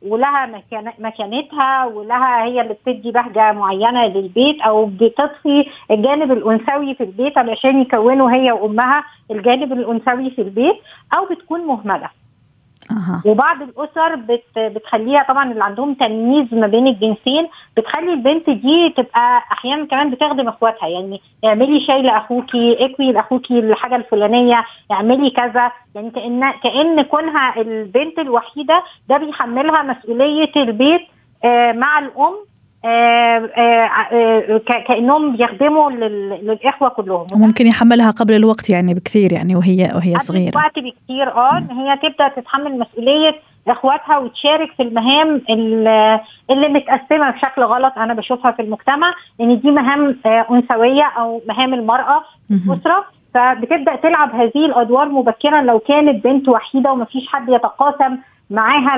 ولها 0.05 0.45
مكان 0.45 0.91
مكانتها 0.99 1.85
ولها 1.85 2.43
هي 2.43 2.61
اللي 2.61 2.73
بتدي 2.73 3.11
بهجة 3.11 3.51
معينة 3.51 4.05
للبيت 4.07 4.61
أو 4.61 4.85
بتطفي 4.85 5.65
الجانب 5.91 6.31
الأنثوي 6.31 6.95
في 6.95 7.03
البيت 7.03 7.37
علشان 7.37 7.81
يكونوا 7.81 8.31
هي 8.31 8.51
وأمها 8.51 9.03
الجانب 9.31 9.73
الأنثوي 9.73 10.29
في 10.29 10.41
البيت 10.41 10.75
أو 11.13 11.25
بتكون 11.25 11.61
مهملة. 11.61 12.09
أه. 12.91 13.21
وبعض 13.29 13.61
الأسر 13.61 14.15
بت 14.15 14.43
بتخليها 14.57 15.23
طبعا 15.29 15.51
اللي 15.51 15.63
عندهم 15.63 15.93
تمييز 15.93 16.53
ما 16.53 16.67
بين 16.67 16.87
الجنسين 16.87 17.47
بتخلي 17.77 18.13
البنت 18.13 18.49
دي 18.49 18.89
تبقى 18.89 19.37
أحيانا 19.51 19.85
كمان 19.85 20.09
بتخدم 20.11 20.47
أخواتها 20.47 20.87
يعني 20.87 21.21
اعملي 21.45 21.79
شاي 21.87 22.01
لأخوكي 22.01 22.85
اكوي 22.85 23.11
لأخوكي 23.11 23.59
الحاجة 23.59 23.95
الفلانية 23.95 24.65
اعملي 24.91 25.29
كذا 25.29 25.71
يعني 25.95 26.11
كان 26.11 26.51
كأن 26.63 27.01
كونها 27.01 27.61
البنت 27.61 28.19
الوحيدة 28.19 28.83
ده 29.09 29.17
بيحملها 29.17 29.81
مسؤولية 29.83 30.51
البيت 30.55 31.01
آه 31.45 31.71
مع 31.71 31.99
الأم 31.99 32.35
كأنهم 34.87 35.35
بيخدموا 35.35 35.91
للإخوة 35.91 36.89
كلهم. 36.89 37.27
وممكن 37.33 37.67
يحملها 37.67 38.11
قبل 38.11 38.33
الوقت 38.33 38.69
يعني 38.69 38.93
بكثير 38.93 39.33
يعني 39.33 39.55
وهي 39.55 39.91
وهي 39.95 40.19
صغيرة. 40.19 40.51
قبل 40.51 40.59
الوقت 40.59 40.79
بكثير 40.79 41.31
آه 41.35 41.57
إن 41.57 41.71
هي 41.71 41.97
تبدأ 41.97 42.27
تتحمل 42.27 42.79
مسؤولية 42.79 43.35
إخواتها 43.67 44.17
وتشارك 44.17 44.71
في 44.77 44.83
المهام 44.83 45.41
اللي 46.49 46.67
متقسمة 46.67 47.29
بشكل 47.31 47.61
غلط 47.63 47.93
أنا 47.97 48.13
بشوفها 48.13 48.51
في 48.51 48.61
المجتمع 48.61 49.13
إن 49.41 49.59
دي 49.59 49.71
مهام 49.71 50.15
أنثوية 50.51 51.03
أو 51.17 51.41
مهام 51.47 51.73
المرأة 51.73 52.23
في 52.47 52.53
الأسرة. 52.73 53.05
فبتبدأ 53.33 53.95
تلعب 53.95 54.35
هذه 54.35 54.65
الأدوار 54.65 55.09
مبكرا 55.09 55.61
لو 55.61 55.79
كانت 55.79 56.23
بنت 56.23 56.49
وحيدة 56.49 56.91
ومفيش 56.91 57.27
حد 57.27 57.49
يتقاسم 57.49 58.17
معاها 58.49 58.95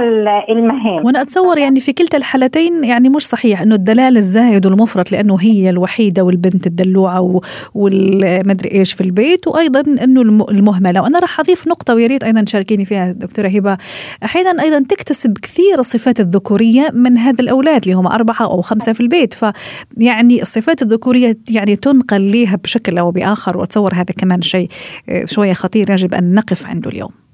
المهام. 0.50 1.06
وأنا 1.06 1.22
أتصور 1.22 1.58
يعني 1.58 1.80
في 1.80 1.94
كلتا 1.94 2.18
الحالتين 2.18 2.84
يعني 2.84 3.10
مش 3.10 3.28
صحيح 3.28 3.62
إنه 3.62 3.76
الدلال 3.76 4.18
الزايد 4.18 4.66
والمفرط 4.66 5.12
لأنه 5.12 5.38
هي 5.42 5.70
الوحيدة 5.70 6.24
والبنت 6.24 6.68
الدلوعة 6.68 7.42
والمدري 7.74 8.72
إيش 8.72 8.94
في 8.94 9.02
البيت 9.02 9.48
وأيضا 9.48 9.84
إنه 10.04 10.22
المهملة. 10.22 11.02
وأنا 11.02 11.20
راح 11.20 11.40
أضيف 11.40 11.68
نقطة 11.68 11.96
ويا 11.96 12.08
ريت 12.08 12.24
أيضا 12.24 12.42
تشاركيني 12.42 12.86
فيها 12.86 13.12
دكتورة 13.12 13.48
هبة. 13.48 13.78
أحيانا 14.24 14.64
أيضا 14.64 14.80
تكتسب 14.80 15.38
كثير 15.38 15.80
الصفات 15.80 16.20
الذكورية 16.20 16.90
من 16.94 17.18
هذا 17.18 17.42
الأولاد 17.42 17.82
اللي 17.84 17.94
هم 17.94 18.08
أربعة 18.08 18.42
أو 18.42 18.62
خمسة 18.62 18.94
في 18.94 19.00
البيت. 19.00 19.34
فيعني 19.34 20.42
الصفات 20.42 20.82
الذكورية 20.82 21.38
يعني 21.50 21.76
تنقل 21.76 22.32
لها 22.32 22.56
بشكل 22.56 22.98
أو 22.98 23.12
بآخر. 23.12 23.58
وأتصور 23.58 23.94
هذا 23.94 24.14
كمان 24.18 24.42
شيء 24.42 24.70
آه، 25.10 25.26
شوية 25.26 25.54
خطير 25.54 25.92
يجب 25.92 26.14
أن 26.14 26.34
نقف 26.34 26.66
عنده 26.66 26.90
اليوم. 26.90 27.27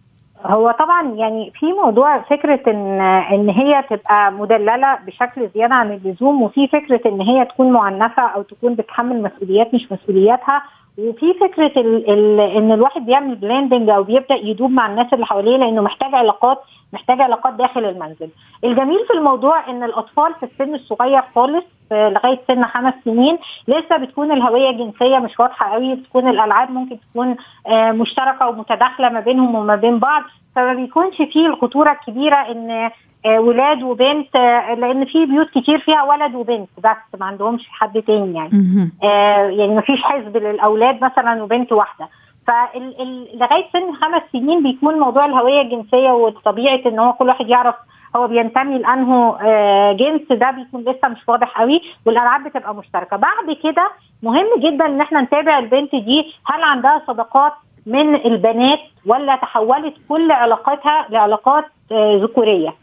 هو 0.46 0.72
طبعا 0.72 1.08
يعني 1.16 1.52
في 1.60 1.66
موضوع 1.74 2.20
فكرة 2.22 2.60
إن 2.72 3.02
إن 3.02 3.50
هي 3.50 3.84
تبقى 3.90 4.32
مدللة 4.32 4.96
بشكل 5.08 5.50
زيادة 5.56 5.74
عن 5.76 5.92
اللزوم 5.92 6.42
وفي 6.42 6.68
فكرة 6.68 7.02
إن 7.06 7.22
هي 7.22 7.46
تكون 7.46 7.72
معنفة 7.72 8.24
أو 8.24 8.42
تكون 8.42 8.76
بتحمل 8.76 9.22
مسؤوليات 9.24 9.74
مش 9.74 9.92
مسؤولياتها 9.92 10.64
وفي 10.98 11.34
فكرة 11.34 11.72
ال 11.82 12.10
ال 12.10 12.40
إن 12.40 12.72
الواحد 12.72 13.06
بيعمل 13.06 13.36
بليندنج 13.36 13.90
أو 13.90 14.04
بيبدأ 14.04 14.36
يدوب 14.36 14.72
مع 14.72 14.88
الناس 14.88 15.14
اللي 15.14 15.26
حواليه 15.26 15.58
لأنه 15.58 15.82
محتاج 15.82 16.16
علاقات 16.16 16.62
محتاج 16.94 17.22
علاقات 17.22 17.54
داخل 17.54 17.86
المنزل. 17.86 18.30
الجميل 18.64 19.00
في 19.08 19.14
الموضوع 19.14 19.70
إن 19.70 19.84
الأطفال 19.84 20.34
في 20.40 20.44
السن 20.46 20.76
الصغير 20.76 21.22
خالص 21.36 21.66
لغاية 21.92 22.40
سن 22.48 22.66
خمس 22.66 22.94
سنين 23.06 23.38
لسه 23.68 23.98
بتكون 23.98 24.32
الهوية 24.32 24.70
الجنسية 24.70 25.18
مش 25.18 25.40
واضحة 25.40 25.74
قوي 25.74 25.96
بتكون 25.96 26.28
الألعاب 26.28 26.72
ممكن 26.72 26.98
تكون 27.10 27.36
آه، 27.68 27.92
مشتركة 27.92 28.48
ومتداخلة 28.48 29.10
ما 29.10 29.20
بينهم 29.20 29.56
وما 29.56 29.76
بين 29.76 30.00
بعض 30.00 30.24
فما 30.56 30.74
بيكونش 30.74 31.16
فيه 31.18 31.48
الخطورة 31.48 31.92
الكبيرة 31.92 32.36
إن 32.36 32.92
ولاد 33.26 33.84
وبنت 33.84 34.36
آه، 34.36 34.74
لأن 34.74 35.06
في 35.06 35.26
بيوت 35.26 35.50
كتير 35.50 35.78
فيها 35.80 36.04
ولد 36.04 36.36
وبنت 36.36 36.70
بس 36.78 37.20
ما 37.20 37.26
عندهمش 37.26 37.68
حد 37.70 38.02
تاني 38.02 38.38
يعني. 38.38 38.50
آه 39.04 39.48
يعني 39.50 39.76
ما 39.76 39.82
فيش 39.82 40.02
حزب 40.04 40.38
للأولاد 40.38 41.04
مثلا 41.04 41.44
وبنت 41.44 41.72
واحدة. 41.72 42.10
فلغايه 42.48 43.66
سن 43.74 43.94
خمس 43.94 44.22
سنين 44.34 44.64
بيكون 44.64 45.00
موضوع 45.00 45.26
الهوية 45.26 45.62
الجنسية 45.62 46.12
وطبيعة 46.12 46.80
إن 46.86 47.00
هو 47.00 47.14
كل 47.14 47.28
واحد 47.28 47.48
يعرف 47.50 47.76
هو 48.16 48.28
بينتمي 48.28 48.78
لأنه 48.78 49.38
آه 49.42 49.92
جنس 49.94 50.22
ده 50.32 50.52
بيكون 50.52 50.82
لسه 50.82 51.08
مش 51.08 51.20
واضح 51.30 51.60
قوي 51.62 51.82
والألعاب 52.06 52.44
بتبقى 52.44 52.76
مشتركة. 52.76 53.18
بعد 53.18 53.56
كده 53.64 53.92
مهم 54.24 54.48
جدا 54.58 54.86
إن 54.86 55.02
إحنا 55.02 55.22
نتابع 55.22 55.60
البنت 55.60 55.96
دي 55.96 56.34
هل 56.46 56.62
عندها 56.64 57.02
صداقات 57.08 57.54
من 57.86 58.16
البنات 58.16 58.80
ولا 59.06 59.36
تحولت 59.36 59.94
كل 60.10 60.32
علاقاتها 60.32 61.06
لعلاقات 61.10 61.66
آه 61.92 62.20
ذكورية. 62.24 62.83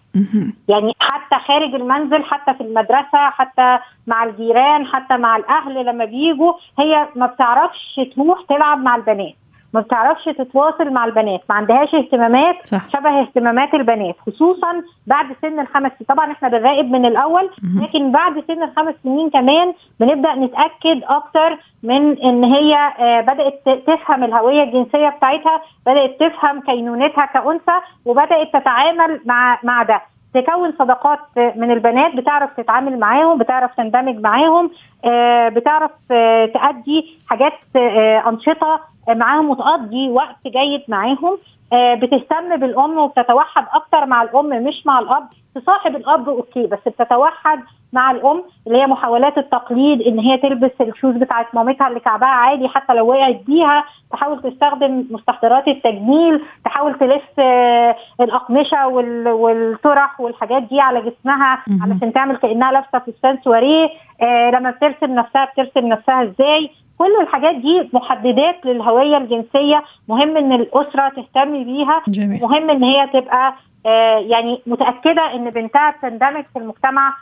يعني 0.68 0.92
حتى 1.00 1.38
خارج 1.46 1.74
المنزل 1.74 2.24
حتى 2.24 2.54
في 2.54 2.60
المدرسة 2.60 3.30
حتى 3.30 3.78
مع 4.06 4.24
الجيران 4.24 4.86
حتى 4.86 5.16
مع 5.16 5.36
الأهل 5.36 5.86
لما 5.86 6.04
بيجوا 6.04 6.52
هي 6.78 7.08
ما 7.16 7.26
بتعرفش 7.26 8.00
تروح 8.14 8.42
تلعب 8.48 8.82
مع 8.82 8.96
البنات. 8.96 9.34
ما 9.74 9.80
بتعرفش 9.80 10.24
تتواصل 10.24 10.90
مع 10.90 11.04
البنات 11.04 11.40
ما 11.48 11.54
عندهاش 11.54 11.94
اهتمامات 11.94 12.66
صح. 12.66 12.88
شبه 12.92 13.20
اهتمامات 13.20 13.74
البنات 13.74 14.14
خصوصا 14.26 14.82
بعد 15.06 15.26
سن 15.42 15.60
الخمس 15.60 15.90
سنين. 15.92 16.06
طبعا 16.08 16.32
إحنا 16.32 16.48
بنراقب 16.48 16.90
من 16.90 17.06
الأول 17.06 17.50
لكن 17.82 18.12
بعد 18.12 18.44
سن 18.48 18.62
الخمس 18.62 18.94
سنين 19.04 19.30
كمان 19.30 19.74
بنبدأ 20.00 20.34
نتأكد 20.34 21.02
أكتر 21.04 21.58
من 21.82 22.18
إن 22.18 22.44
هي 22.44 22.74
آه، 22.98 23.20
بدأت 23.20 23.68
تفهم 23.86 24.24
الهوية 24.24 24.62
الجنسية 24.62 25.08
بتاعتها 25.08 25.60
بدأت 25.86 26.20
تفهم 26.20 26.60
كينونتها 26.60 27.26
كأنثى 27.26 27.80
وبدأت 28.04 28.52
تتعامل 28.56 29.20
مع 29.26 29.58
مع 29.62 29.82
ده. 29.82 30.00
تكون 30.34 30.72
صداقات 30.78 31.18
من 31.37 31.70
البنات 31.70 32.16
بتعرف 32.16 32.50
تتعامل 32.56 32.99
معاهم 32.99 33.38
بتعرف 33.38 33.75
تندمج 33.75 34.20
معاهم 34.20 34.70
آه، 35.04 35.49
بتعرف 35.49 35.90
آه، 36.10 36.46
تأدي 36.46 37.18
حاجات 37.28 37.52
آه، 37.76 38.28
أنشطة 38.28 38.80
معاهم 39.08 39.50
وتقضي 39.50 40.08
وقت 40.08 40.37
جيد 40.46 40.82
معاهم. 40.88 41.38
بتهتم 41.74 42.56
بالأم 42.56 42.98
وبتتوحد 42.98 43.64
أكتر 43.72 44.06
مع 44.06 44.22
الأم 44.22 44.64
مش 44.64 44.86
مع 44.86 44.98
الأب. 44.98 45.28
تصاحب 45.54 45.96
الأب 45.96 46.28
okay 46.28 46.66
بس 46.66 46.78
بتتوحد 46.86 47.60
مع 47.92 48.10
الأم 48.10 48.42
اللي 48.66 48.78
هي 48.78 48.86
محاولات 48.86 49.38
التقليد 49.38 50.02
إن 50.02 50.18
هي 50.18 50.36
تلبس 50.38 50.70
ال 50.80 50.86
shoes 50.86 51.14
بتاعت 51.16 51.54
مامتها 51.54 51.88
اللي 51.88 52.00
كعبها 52.00 52.28
عادي 52.28 52.68
حتى 52.68 52.94
لو 52.94 53.06
وقعت 53.08 53.40
بيها 53.46 53.84
تحاول 54.12 54.42
تستخدم 54.42 55.04
مستحضرات 55.10 55.68
التجميل 55.68 56.40
تحاول 56.64 56.94
تلف 56.98 57.22
آه، 57.38 57.96
الأقمشة 58.20 58.86
والطرح 58.88 60.20
والحاجات 60.20 60.62
دي 60.62 60.80
على 60.80 61.00
جسمها 61.00 61.62
علشان 61.82 62.12
تعمل 62.12 62.36
كأنها 62.36 62.72
لابسة 62.72 62.98
فستان 62.98 63.38
سواريه 63.44 63.88
آه 64.22 64.50
لما 64.50 64.70
بترسم 64.70 65.14
نفسها 65.14 65.44
بترسم 65.44 65.86
نفسها 65.86 66.22
إزاي؟ 66.22 66.70
كل 67.00 67.16
الحاجات 67.21 67.54
دي 67.54 67.90
محددات 67.92 68.66
للهوية 68.66 69.16
الجنسية. 69.16 69.83
مهم 70.09 70.37
إن 70.37 70.52
الأسرة 70.52 71.09
تهتم 71.09 71.64
بيها. 71.64 72.02
جميل. 72.09 72.42
مهم 72.42 72.71
إن 72.71 72.83
هي 72.85 73.07
تبقى 73.07 73.54
آه 73.87 74.19
يعني 74.19 74.61
متأكدة 74.66 75.35
إن 75.35 75.50
بنتها 75.50 75.90
بتندمج 75.90 76.45
في 76.52 76.59
المجتمع. 76.59 77.14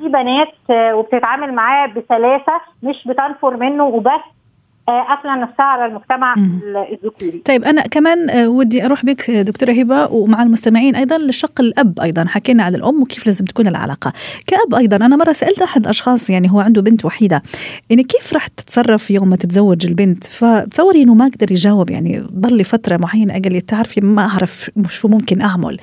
في 0.00 0.08
بنات 0.08 0.48
آه 0.70 0.94
وبتتعامل 0.94 1.54
معاه 1.54 1.86
بسلاسة 1.86 2.52
مش 2.82 3.08
بتنفر 3.08 3.56
منه 3.56 3.84
وبس. 3.84 4.20
قافله 4.86 5.36
نفسها 5.36 5.64
على 5.64 5.86
المجتمع 5.86 6.34
الذكوري. 6.92 7.42
طيب 7.44 7.64
أنا 7.64 7.82
كمان 7.82 8.30
آه، 8.30 8.48
ودي 8.48 8.84
أروح 8.84 9.04
بك 9.04 9.30
دكتورة 9.30 9.72
هبة 9.72 10.06
ومع 10.06 10.42
المستمعين 10.42 10.96
أيضا 10.96 11.18
لشق 11.18 11.60
الأب 11.60 12.00
أيضا 12.00 12.24
حكينا 12.24 12.62
عن 12.62 12.74
الأم 12.74 13.02
وكيف 13.02 13.26
لازم 13.26 13.44
تكون 13.44 13.66
العلاقة. 13.66 14.12
كأب 14.46 14.74
أيضا 14.74 14.96
أنا 14.96 15.16
مرة 15.16 15.32
سألت 15.32 15.62
أحد 15.62 15.82
الاشخاص 15.82 16.30
يعني 16.30 16.50
هو 16.50 16.60
عنده 16.60 16.82
بنت 16.82 17.04
وحيدة 17.04 17.42
يعني 17.90 18.02
كيف 18.02 18.32
راح 18.32 18.46
تتصرف 18.46 19.10
يوم 19.10 19.28
ما 19.28 19.36
تتزوج 19.36 19.86
البنت 19.86 20.24
فتصوري 20.24 21.02
إنه 21.02 21.14
ما 21.14 21.24
قدر 21.24 21.52
يجاوب 21.52 21.90
يعني 21.90 22.26
ضل 22.32 22.56
لي 22.56 22.64
فترة 22.64 22.96
معينة 22.96 23.32
قال 23.32 23.52
لي 23.52 23.60
تعرفي 23.60 24.00
ما 24.00 24.22
أعرف 24.22 24.70
شو 24.88 25.08
ممكن 25.08 25.40
أعمل. 25.40 25.76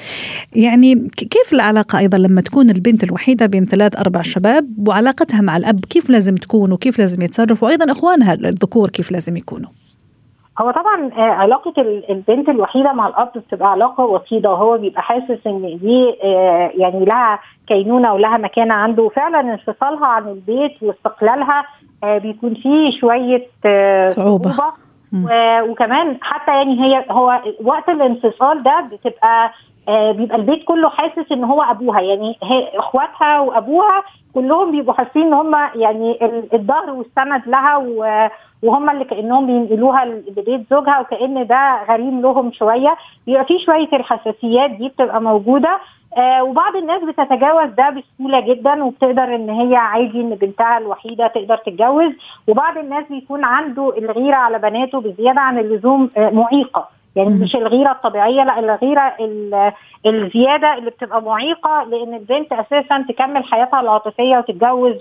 يعني 0.55 1.09
كيف 1.17 1.53
العلاقة 1.53 1.99
أيضا 1.99 2.17
لما 2.17 2.41
تكون 2.41 2.69
البنت 2.69 3.03
الوحيدة 3.03 3.45
بين 3.45 3.65
ثلاث 3.65 3.95
أربع 3.99 4.21
شباب 4.21 4.87
وعلاقتها 4.87 5.41
مع 5.41 5.57
الأب 5.57 5.85
كيف 5.85 6.09
لازم 6.09 6.35
تكون 6.35 6.71
وكيف 6.71 6.99
لازم 6.99 7.21
يتصرف 7.21 7.63
وأيضا 7.63 7.91
إخوانها 7.91 8.33
الذكور 8.33 8.89
كيف 8.93 9.11
لازم 9.11 9.37
يكونوا. 9.37 9.69
هو 10.61 10.71
طبعا 10.71 11.11
آه، 11.17 11.21
علاقة 11.21 11.73
البنت 12.09 12.49
الوحيدة 12.49 12.93
مع 12.93 13.07
الأب 13.07 13.31
بتبقى 13.35 13.71
علاقة 13.71 14.03
وطيدة 14.05 14.51
وهو 14.51 14.77
بيبقى 14.77 15.01
حاسس 15.01 15.47
إن 15.47 15.79
دي 15.81 16.15
آه، 16.23 16.71
يعني 16.75 17.05
لها 17.05 17.39
كينونة 17.67 18.13
ولها 18.13 18.37
مكانة 18.37 18.73
عنده. 18.73 19.03
وفعلا 19.03 19.39
انفصالها 19.39 20.05
عن 20.05 20.27
البيت 20.27 20.83
واستقلالها 20.83 21.65
آه، 22.03 22.17
بيكون 22.17 22.53
فيه 22.53 22.99
شوية 22.99 23.47
صعوبة, 24.07 24.49
صعوبة. 24.49 24.83
وكمان 25.69 26.17
حتى 26.21 26.51
يعني 26.51 26.81
هي 26.81 27.05
هو 27.11 27.41
وقت 27.63 27.89
الانفصال 27.89 28.63
ده 28.63 28.87
بتبقى 28.91 29.51
بيبقى 29.87 30.35
البيت 30.37 30.63
كله 30.63 30.89
حاسس 30.89 31.31
إن 31.31 31.43
هو 31.43 31.61
أبوها. 31.61 32.01
يعني 32.01 32.37
هي 32.43 32.69
إخواتها 32.79 33.39
وأبوها 33.39 34.03
كلهم 34.33 34.71
بيبقوا 34.71 34.93
حاسين 34.93 35.21
إن 35.27 35.33
هم 35.33 35.55
يعني 35.75 36.19
الظهر 36.53 36.89
والسند 36.91 37.41
لها 37.47 37.77
وهم 38.63 38.89
اللي 38.89 39.05
كأنهم 39.05 39.45
بينقلوها 39.45 40.05
لبيت 40.05 40.61
زوجها 40.71 40.99
وكأن 40.99 41.47
ده 41.47 41.83
غريم 41.89 42.21
لهم 42.21 42.51
شوية. 42.51 42.95
بيبقى 43.27 43.45
في 43.45 43.59
شوية 43.59 43.89
الحساسيات 43.93 44.69
دي 44.71 44.89
بتبقى 44.89 45.21
موجودة. 45.21 45.77
آه 46.17 46.43
وبعض 46.43 46.75
الناس 46.75 47.03
بتتجاوز 47.03 47.69
ده 47.69 47.89
بسهولة 47.89 48.39
جدا 48.39 48.83
وبتقدر 48.83 49.35
إن 49.35 49.49
هي 49.49 49.75
عادي 49.75 50.21
إن 50.21 50.29
بنتها 50.29 50.77
الوحيدة 50.77 51.27
تقدر 51.27 51.57
تتجوز. 51.57 52.11
وبعض 52.47 52.77
الناس 52.77 53.03
بيكون 53.09 53.43
عنده 53.43 53.97
الغيرة 53.97 54.35
على 54.35 54.59
بناته 54.59 55.01
بزيادة 55.01 55.41
عن 55.41 55.59
اللزوم 55.59 56.09
آه 56.17 56.29
معيقة. 56.29 56.87
يعني 57.15 57.29
مش 57.29 57.55
الغيرة 57.55 57.91
الطبيعية 57.91 58.43
لا 58.43 58.59
الغيرة 58.59 59.13
الزيادة 60.05 60.73
اللي 60.77 60.89
بتبقى 60.89 61.21
معيقة 61.21 61.83
لأن 61.83 62.13
البنت 62.13 62.53
أساسا 62.53 63.05
تكمل 63.09 63.43
حياتها 63.43 63.79
العاطفية 63.79 64.37
وتتجوز 64.37 64.95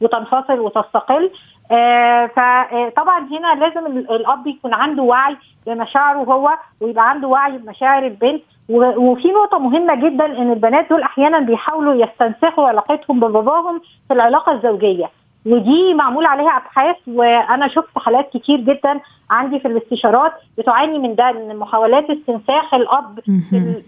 وتنفصل 0.00 0.60
وتستقل. 0.60 1.30
آه 1.72 2.26
فطبعا 2.26 3.18
هنا 3.30 3.54
لازم 3.54 3.86
الأب 3.86 4.46
يكون 4.46 4.74
عنده 4.74 5.02
وعي 5.02 5.36
بمشاعره 5.66 6.18
هو 6.18 6.50
ويبقى 6.82 7.10
عنده 7.10 7.28
وعي 7.28 7.58
بمشاعر 7.58 8.06
البنت. 8.06 8.42
وفي 8.68 9.28
نقطة 9.28 9.58
مهمة 9.58 9.94
جدا 9.94 10.26
إن 10.26 10.52
البنات 10.52 10.90
دول 10.90 11.02
أحيانا 11.02 11.38
بيحاولوا 11.38 11.94
يستنسخوا 11.94 12.68
علاقتهم 12.68 13.20
بباباهم 13.20 13.80
في 14.08 14.14
العلاقة 14.14 14.52
الزوجية. 14.52 15.10
ودي 15.46 15.94
معمول 15.94 16.26
عليها 16.26 16.56
أبحاث 16.56 16.96
وأنا 17.06 17.68
شفت 17.68 17.98
حالات 17.98 18.30
كتير 18.36 18.60
جدا 18.60 19.00
عندي 19.30 19.60
في 19.60 19.68
الاستشارات 19.68 20.32
بتعاني 20.58 20.98
من 20.98 21.14
ده 21.14 21.32
من 21.32 21.56
محاولات 21.56 22.10
استنساخ 22.10 22.74
الأب 22.74 23.20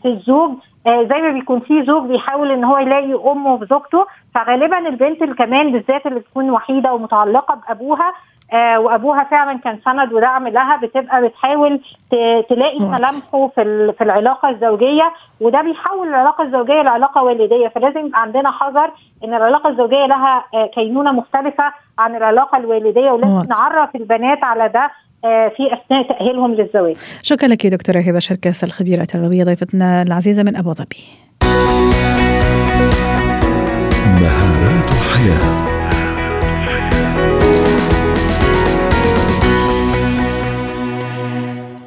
في 0.02 0.08
الزوج 0.08 0.50
زي 0.86 1.22
ما 1.22 1.30
بيكون 1.32 1.60
في 1.60 1.84
زوج 1.84 2.06
بيحاول 2.06 2.50
إن 2.50 2.64
هو 2.64 2.78
يلاقي 2.78 3.14
أمه 3.32 3.58
في 3.58 3.66
زوجته 3.66 4.06
فغالبا 4.34 4.78
البنت 4.78 5.22
اللي 5.22 5.34
كمان 5.34 5.72
بالذات 5.72 6.06
اللي 6.06 6.20
بتكون 6.20 6.50
وحيدة 6.50 6.92
ومتعلقة 6.94 7.54
بأبوها 7.54 8.12
آه 8.52 8.78
وأبوها 8.80 9.24
فعلا 9.24 9.58
كان 9.58 9.78
سند 9.84 10.12
ودعم 10.12 10.48
لها 10.48 10.76
بتبقى 10.76 11.22
بتحاول 11.28 11.80
تلاقي 12.48 12.78
ملامحه 12.80 13.48
في 13.54 13.92
في 13.98 14.04
العلاقة 14.04 14.48
الزوجية 14.48 15.12
وده 15.40 15.62
بيحول 15.62 16.08
العلاقة 16.08 16.44
الزوجية 16.44 16.82
لعلاقة 16.82 17.22
والدية. 17.22 17.68
فلازم 17.68 18.06
يبقى 18.06 18.22
عندنا 18.22 18.50
حذر 18.50 18.90
إن 19.24 19.34
العلاقة 19.34 19.70
الزوجية 19.70 20.06
لها 20.06 20.44
آه 20.54 20.66
كينونة 20.66 21.12
مختلفة 21.12 21.72
عن 21.98 22.16
العلاقة 22.16 22.58
الوالدية 22.58 23.10
ولازم 23.10 23.48
نعرف 23.48 23.96
البنات 23.96 24.44
على 24.44 24.68
ده 24.68 24.84
آه، 24.84 24.90
في 25.56 25.74
أثناء 25.74 26.08
تأهيلهم 26.08 26.54
للزواج. 26.54 26.96
شكرا 27.22 27.48
لك 27.48 27.66
دكتورة 27.66 28.00
هبة 28.00 28.18
شركاس 28.18 28.64
الخبيرة 28.64 29.02
التربويه 29.02 29.44
ضيفتنا 29.44 30.02
العزيزة 30.02 30.42
من 30.42 30.56
أبو 30.56 30.72
ظبي. 30.72 31.04
مهارات 34.20 34.90
حياة 34.90 35.71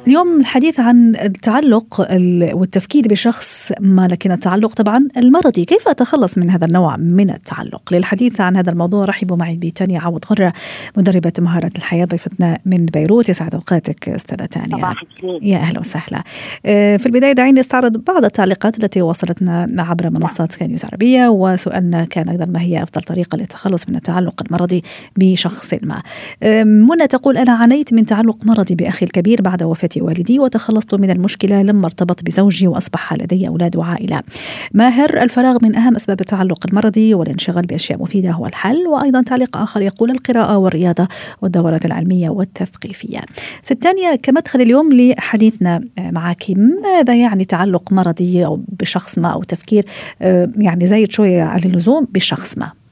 اليوم 0.06 0.40
الحديث 0.40 0.80
عن 0.80 1.16
التعلق 1.16 2.06
والتفكير 2.52 3.08
بشخص 3.08 3.72
ما 3.80 4.08
لكن 4.08 4.32
التعلق 4.32 4.74
طبعا 4.74 5.08
المرضي. 5.16 5.64
كيف 5.64 5.88
أتخلص 5.88 6.38
من 6.38 6.50
هذا 6.50 6.66
النوع 6.66 6.96
من 6.96 7.30
التعلق؟ 7.30 7.92
للحديث 7.92 8.40
عن 8.40 8.56
هذا 8.56 8.70
الموضوع 8.70 9.04
رحبوا 9.04 9.36
معي 9.36 9.56
بتانيا 9.56 10.00
عوض 10.00 10.24
غرة 10.30 10.52
مدربة 10.96 11.32
مهارات 11.38 11.78
الحياة 11.78 12.04
ضيفتنا 12.04 12.58
من 12.66 12.86
بيروت. 12.86 13.28
يسعد 13.28 13.54
أوقاتك 13.54 14.08
أستاذة 14.08 14.46
تانيا 14.46 14.94
يا 15.42 15.58
أهلا 15.58 15.80
وسهلا. 15.80 16.22
آه، 16.66 16.96
في 16.96 17.06
البداية 17.06 17.32
دعيني 17.32 17.60
أستعرض 17.60 17.96
بعض 17.96 18.24
التعليقات 18.24 18.84
التي 18.84 19.02
وصلتنا 19.02 19.66
عبر 19.78 20.10
منصات 20.10 20.62
نيوز 20.62 20.84
عربية 20.84 21.28
وسؤالنا 21.28 22.04
كان 22.04 22.28
أيضا 22.28 22.44
ما 22.44 22.60
هي 22.60 22.82
أفضل 22.82 23.02
طريقة 23.02 23.36
للتخلص 23.36 23.88
من 23.88 23.96
التعلق 23.96 24.42
المرضي 24.46 24.82
بشخص 25.16 25.74
ما؟ 25.82 26.02
منى 26.64 27.06
تقول 27.06 27.36
أنا 27.36 27.52
عانيت 27.52 27.92
من 27.94 28.06
تعلق 28.06 28.44
مرضي 28.44 28.74
بأخي 28.74 29.06
الكبير 29.06 29.42
بعد 29.42 29.62
وفاة 29.62 29.88
والدي 30.02 30.38
وتخلصت 30.38 30.94
من 30.94 31.10
المشكلة 31.10 31.62
لما 31.62 31.86
ارتبط 31.86 32.22
بزوجي 32.22 32.66
وأصبح 32.68 33.12
لدي 33.12 33.48
أولاد 33.48 33.76
وعائلة. 33.76 34.20
ماهر 34.74 35.22
الفراغ 35.22 35.58
من 35.62 35.76
أهم 35.76 35.96
أسباب 35.96 36.20
التعلق 36.20 36.66
المرضي 36.68 37.14
والانشغال 37.14 37.66
بأشياء 37.66 38.02
مفيدة 38.02 38.30
هو 38.30 38.46
الحل 38.46 38.86
وأيضا 38.86 39.22
تعليق 39.22 39.56
آخر 39.56 39.82
يقول 39.82 40.10
القراءة 40.10 40.56
والرياضة 40.56 41.08
والدورات 41.42 41.84
العلمية 41.84 42.30
والتثقيفية. 42.30 43.20
ستانية 43.62 44.14
كمدخل 44.14 44.60
اليوم 44.60 44.92
لحديثنا 44.92 45.80
معك 45.98 46.44
ماذا 46.82 47.14
يعني 47.14 47.44
تعلق 47.44 47.92
مرضي 47.92 48.46
أو 48.46 48.60
بشخص 48.80 49.18
ما 49.18 49.28
أو 49.28 49.42
تفكير؟ 49.42 49.84
آه، 50.22 50.50
يعني 50.56 50.86
زايد 50.86 51.12
شوية 51.12 51.42
على 51.42 51.62
اللزوم 51.64 52.06
بشخص 52.10 52.58
ما. 52.58 52.85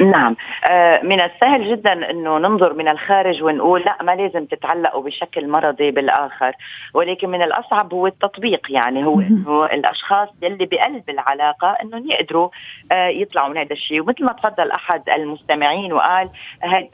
نعم. 0.00 0.36
آه 0.64 1.02
من 1.02 1.20
السهل 1.20 1.70
جدا 1.70 2.10
إنه 2.10 2.38
ننظر 2.38 2.72
من 2.72 2.88
الخارج 2.88 3.42
ونقول 3.42 3.80
لا 3.80 4.02
ما 4.02 4.14
لازم 4.14 4.44
تتعلقوا 4.46 5.02
بشكل 5.02 5.48
مرضي 5.48 5.90
بالآخر. 5.90 6.52
ولكن 6.94 7.28
من 7.28 7.42
الأصعب 7.42 7.94
هو 7.94 8.06
التطبيق 8.06 8.66
يعني 8.70 9.04
هو 9.04 9.20
انه 9.20 9.64
الأشخاص 9.64 10.28
يلي 10.42 10.66
بقلب 10.66 11.10
العلاقة 11.10 11.76
إنهم 11.82 12.10
يقدروا 12.10 12.48
آه 12.92 13.06
يطلعوا 13.06 13.48
من 13.48 13.58
هذا 13.58 13.72
الشيء. 13.72 14.00
ومثل 14.00 14.24
ما 14.24 14.32
تفضل 14.32 14.70
أحد 14.70 15.08
المستمعين 15.08 15.92
وقال 15.92 16.28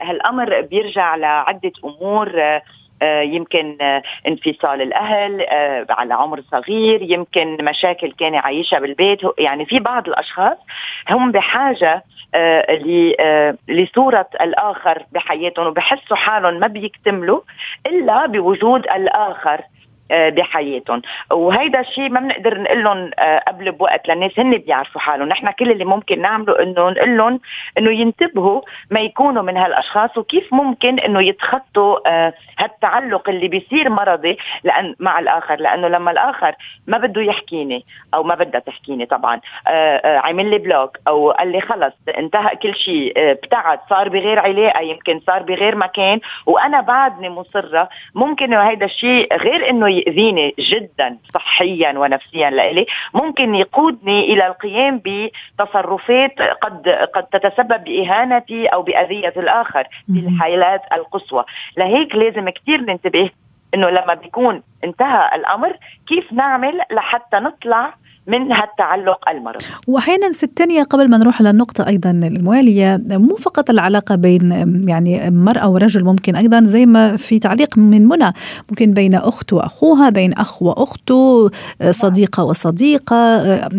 هالأمر 0.01 0.61
بيرجع 0.61 1.15
لعدة 1.15 1.71
أمور 1.85 2.41
آه 2.41 2.61
يمكن 3.01 3.77
آه، 3.81 4.03
انفصال 4.27 4.81
الأهل 4.81 5.41
آه، 5.41 5.85
على 5.89 6.13
عمر 6.13 6.41
صغير 6.51 7.01
يمكن 7.01 7.65
مشاكل 7.65 8.11
كان 8.11 8.33
يعيشها 8.33 8.79
بالبيت. 8.79 9.19
يعني 9.37 9.65
في 9.65 9.79
بعض 9.79 10.07
الأشخاص 10.07 10.57
هم 11.09 11.31
بحاجة 11.31 12.03
لصورة 13.69 14.27
الآخر 14.41 15.03
بحياتهم 15.11 15.67
وبحسوا 15.67 16.17
حالهم 16.17 16.59
ما 16.59 16.67
بيكتملوا 16.67 17.41
إلا 17.85 18.25
بوجود 18.25 18.85
الآخر. 18.87 19.53
آه، 19.53 19.72
بحياتهم. 20.11 21.01
وهيدا 21.31 21.79
الشيء 21.79 22.09
ما 22.09 22.19
بنقدر 22.19 22.61
نقول 22.61 22.83
لهم 22.83 23.11
آه، 23.19 23.39
قبل 23.47 23.71
بوقت 23.71 24.07
للناس 24.09 24.39
هن 24.39 24.57
بيعرفوا 24.57 25.01
حالهم. 25.01 25.27
نحن 25.29 25.51
كل 25.51 25.71
اللي 25.71 25.85
ممكن 25.85 26.21
نعمله 26.21 26.63
إنه 26.63 26.89
نقول 26.89 27.17
لهم 27.17 27.39
إنه 27.77 27.91
ينتبهوا 27.91 28.61
ما 28.91 28.99
يكونوا 28.99 29.43
من 29.43 29.57
هالأشخاص 29.57 30.17
وكيف 30.17 30.53
ممكن 30.53 30.99
إنه 30.99 31.21
يتخطوا 31.21 32.09
آه، 32.09 32.33
هالتعلق 32.59 33.29
اللي 33.29 33.47
بيصير 33.47 33.89
مرضي 33.89 34.37
لأن 34.63 34.95
مع 34.99 35.19
الآخر. 35.19 35.55
لأنه 35.59 35.87
لما 35.87 36.11
الآخر 36.11 36.55
ما 36.87 36.97
بده 36.97 37.21
يحكيني 37.21 37.85
أو 38.13 38.23
ما 38.23 38.35
بدها 38.35 38.59
تحكيني 38.61 39.05
طبعا 39.05 39.39
عمل 40.05 40.49
لي 40.49 40.57
بلوك 40.57 40.97
أو 41.07 41.31
قال 41.31 41.51
لي 41.51 41.61
خلص 41.61 41.93
انتهى 42.17 42.55
كل 42.55 42.75
شيء 42.75 43.13
ابتعد 43.17 43.79
صار 43.89 44.09
بغير 44.09 44.39
علاقة 44.39 44.81
يمكن 44.81 45.19
صار 45.27 45.43
بغير 45.43 45.75
مكان 45.75 46.19
وأنا 46.45 46.81
بعدني 46.81 47.29
مصرة. 47.29 47.89
ممكن 48.15 48.53
هيدا 48.53 48.85
الشيء 48.85 49.37
غير 49.37 49.69
إنه 49.69 49.92
يؤذيني 49.99 50.55
جدا 50.59 51.17
صحيا 51.33 51.99
ونفسيا 51.99 52.49
لإلي 52.49 52.85
ممكن 53.13 53.55
يقودني 53.55 54.33
إلى 54.33 54.47
القيام 54.47 55.01
بتصرفات 55.05 56.41
قد 56.41 56.89
قد 56.89 57.23
تتسبب 57.23 57.83
بإهانتي 57.83 58.67
أو 58.67 58.81
بأذية 58.81 59.33
الآخر 59.37 59.87
في 60.07 60.19
الحالات 60.19 60.81
القصوى. 60.93 61.45
لهيك 61.77 62.15
لازم 62.15 62.49
كثير 62.49 62.81
ننتبه 62.81 63.29
إنه 63.73 63.89
لما 63.89 64.13
بيكون 64.13 64.63
انتهى 64.83 65.35
الأمر 65.35 65.77
كيف 66.07 66.33
نعمل 66.33 66.81
لحتى 66.91 67.37
نطلع 67.37 67.93
من 68.27 68.51
هالتعلق 68.51 69.29
المرضي. 69.29 69.65
وأحيانا 69.87 70.31
ستانية 70.31 70.83
قبل 70.83 71.09
ما 71.09 71.17
نروح 71.17 71.41
للنقطة 71.41 71.87
أيضا 71.87 72.11
الموالية 72.11 73.01
مو 73.09 73.35
فقط 73.35 73.69
العلاقة 73.69 74.15
بين 74.15 74.51
يعني 74.87 75.29
مرأة 75.31 75.69
ورجل 75.69 76.03
ممكن 76.03 76.35
أيضا 76.35 76.63
زي 76.63 76.85
ما 76.85 77.17
في 77.17 77.39
تعليق 77.39 77.77
من 77.77 78.07
منى 78.07 78.33
ممكن 78.69 78.93
بين 78.93 79.15
أخت 79.15 79.53
وأخوها 79.53 80.09
بين 80.09 80.33
أخ 80.33 80.61
واخته 80.61 81.49
صديقة 81.89 82.43
وصديقة. 82.43 83.15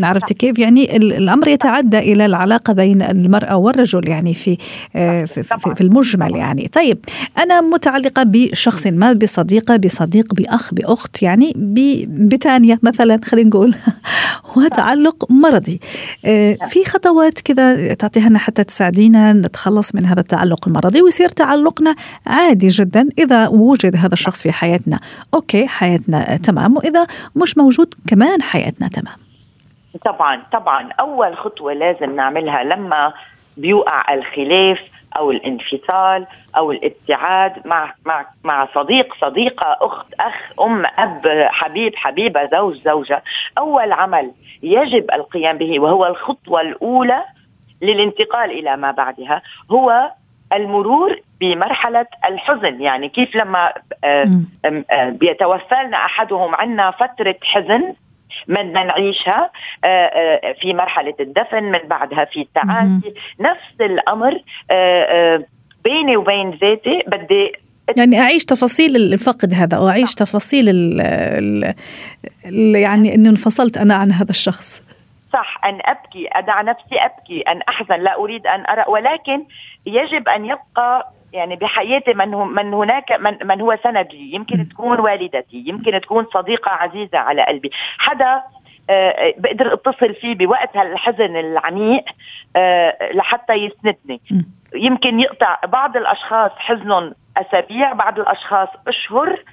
عرفت 0.05 0.33
كيف؟ 0.33 0.59
يعني 0.59 0.97
الأمر 0.97 1.49
يتعدى 1.49 1.99
إلى 1.99 2.27
العلاقة 2.27 2.73
بين 2.73 3.03
المرأة 3.03 3.57
والرجل 3.57 4.09
يعني 4.09 4.35
في 4.35 4.57
في, 4.93 5.27
في, 5.27 5.75
في 5.75 5.81
المجمل 5.81 6.37
يعني. 6.37 6.69
طيب 6.69 6.99
أنا 7.39 7.61
متعلقة 7.61 8.23
بشخص 8.23 8.87
ما 8.87 9.13
بصديقة 9.13 9.77
بصديق 9.77 10.35
بأخ 10.35 10.75
بأخت 10.75 11.23
يعني 11.23 11.53
بتانية 12.09 12.79
مثلا 12.83 13.21
خلينا 13.25 13.49
نقول. 13.49 13.75
هو 14.45 14.69
تعلق 14.69 15.31
مرضي. 15.31 15.81
آه، 16.27 16.57
في 16.65 16.85
خطوات 16.85 17.41
كذا 17.41 17.95
تعطيها 17.95 18.29
لنا 18.29 18.39
حتى 18.39 18.65
تساعدينا 18.65 19.33
نتخلص 19.33 19.95
من 19.95 20.05
هذا 20.05 20.21
التعلق 20.21 20.69
المرضي 20.69 21.03
ويصير 21.03 21.29
تعلقنا 21.29 21.95
عادي 22.27 22.69
جدا 22.69 23.09
إذا 23.19 23.49
وجد 23.49 23.97
هذا 23.97 24.13
الشخص 24.13 24.43
في 24.43 24.53
حياتنا. 24.53 25.01
أوكي 25.35 25.67
حياتنا 25.67 26.37
تمام. 26.37 26.77
وإذا 26.77 27.07
مش 27.37 27.59
موجود 27.59 27.95
كمان 28.09 28.43
حياتنا 28.43 28.89
تمام. 28.89 29.17
طبعا 30.05 30.43
طبعا. 30.53 30.93
أول 31.01 31.37
خطوة 31.37 31.73
لازم 31.73 32.17
نعملها 32.17 32.65
لما 32.65 33.13
بيوقع 33.57 34.15
الخلاف 34.15 34.79
أو 35.17 35.31
الانفصال 35.31 36.27
أو 36.57 36.73
الابتعاد 36.73 37.67
مع 37.67 37.95
مع 38.05 38.27
مع 38.45 38.69
صديق 38.75 39.15
صديقة 39.21 39.77
أخت 39.81 40.07
أخ 40.21 40.35
أم 40.61 40.87
أب 40.87 41.47
حبيب 41.51 41.97
حبيبة 41.97 42.47
زوج 42.47 42.75
زوجة. 42.75 43.23
أول 43.59 43.93
عمل 43.93 44.31
يجب 44.63 45.11
القيام 45.11 45.59
به 45.59 45.81
وهو 45.81 46.07
الخطوة 46.07 46.61
الأولى 46.61 47.25
للانتقال 47.83 48.51
إلى 48.51 48.77
ما 48.77 48.91
بعدها 48.91 49.43
هو 49.71 50.11
المرور 50.53 51.21
بمرحلة 51.41 52.07
الحزن. 52.29 52.81
يعني 52.81 53.09
كيف 53.09 53.37
لما 53.37 53.73
آه، 54.05 54.29
آه، 54.91 55.11
بيتوفى 55.11 55.75
لنا 55.87 55.97
أحدهم 55.97 56.55
عنا 56.55 56.91
فترة 56.91 57.37
حزن 57.43 57.95
بدنا 58.49 58.85
نعيشها 58.85 59.51
آه، 59.85 59.87
آه، 59.87 60.55
في 60.61 60.75
مرحلة 60.75 61.15
الدفن 61.21 61.63
من 61.63 61.79
بعدها 61.89 62.25
في 62.25 62.41
التعافي. 62.41 63.15
نفس 63.41 63.81
الأمر 63.81 64.41
آه، 64.71 65.45
بيني 65.85 66.17
وبين 66.17 66.51
ذاتي 66.51 67.03
بدي 67.07 67.53
يعني 67.97 68.21
أعيش 68.21 68.45
تفاصيل 68.45 68.97
الفقد 68.97 69.55
هذا 69.55 69.77
أو 69.77 69.89
أعيش 69.89 70.15
تفاصيل 70.15 70.69
ال 70.69 71.01
ال 72.45 72.77
يعني 72.77 73.15
انه 73.15 73.31
انفصلت 73.31 73.77
أنا 73.77 73.95
عن 73.95 74.13
هذا 74.13 74.31
الشخص. 74.31 74.83
صح 75.33 75.65
أن 75.65 75.79
أبكي 75.83 76.29
أدع 76.33 76.63
نفسي 76.63 76.97
أبكي 76.97 77.41
أن 77.41 77.63
أحزن 77.69 78.01
لا 78.03 78.19
أريد 78.19 78.47
أن 78.47 78.67
أرى 78.67 78.85
ولكن 78.89 79.45
يجب 79.87 80.29
أن 80.29 80.45
يبقى 80.45 81.13
يعني 81.35 81.57
بحياتي 81.57 82.15
من 82.15 82.35
هو 82.35 82.45
من 82.45 82.75
هناك 82.75 83.13
من, 83.13 83.47
من 83.47 83.61
هو 83.61 83.79
سند 83.83 84.09
لي 84.13 84.35
يمكن 84.35 84.69
تكون 84.69 85.01
والدتي 85.01 85.65
يمكن 85.67 86.01
تكون 86.01 86.27
صديقة 86.35 86.71
عزيزة 86.71 87.19
على 87.19 87.45
قلبي. 87.45 87.71
حدا 87.99 88.43
أه 88.91 89.35
بقدر 89.39 89.75
اتصل 89.75 90.15
فيه 90.15 90.35
بوقت 90.35 90.77
هالحزن 90.77 91.37
العميق 91.37 92.05
أه 92.57 93.13
لحتى 93.13 93.53
يسندني. 93.53 94.21
يمكن 94.75 95.21
يقطع 95.21 95.59
بعض 95.65 95.97
الأشخاص 95.97 96.51
حزنهم 96.57 97.15
أسابيع 97.37 97.93
بعض 97.93 98.19
الأشخاص 98.19 98.69
أشهر 98.89 99.45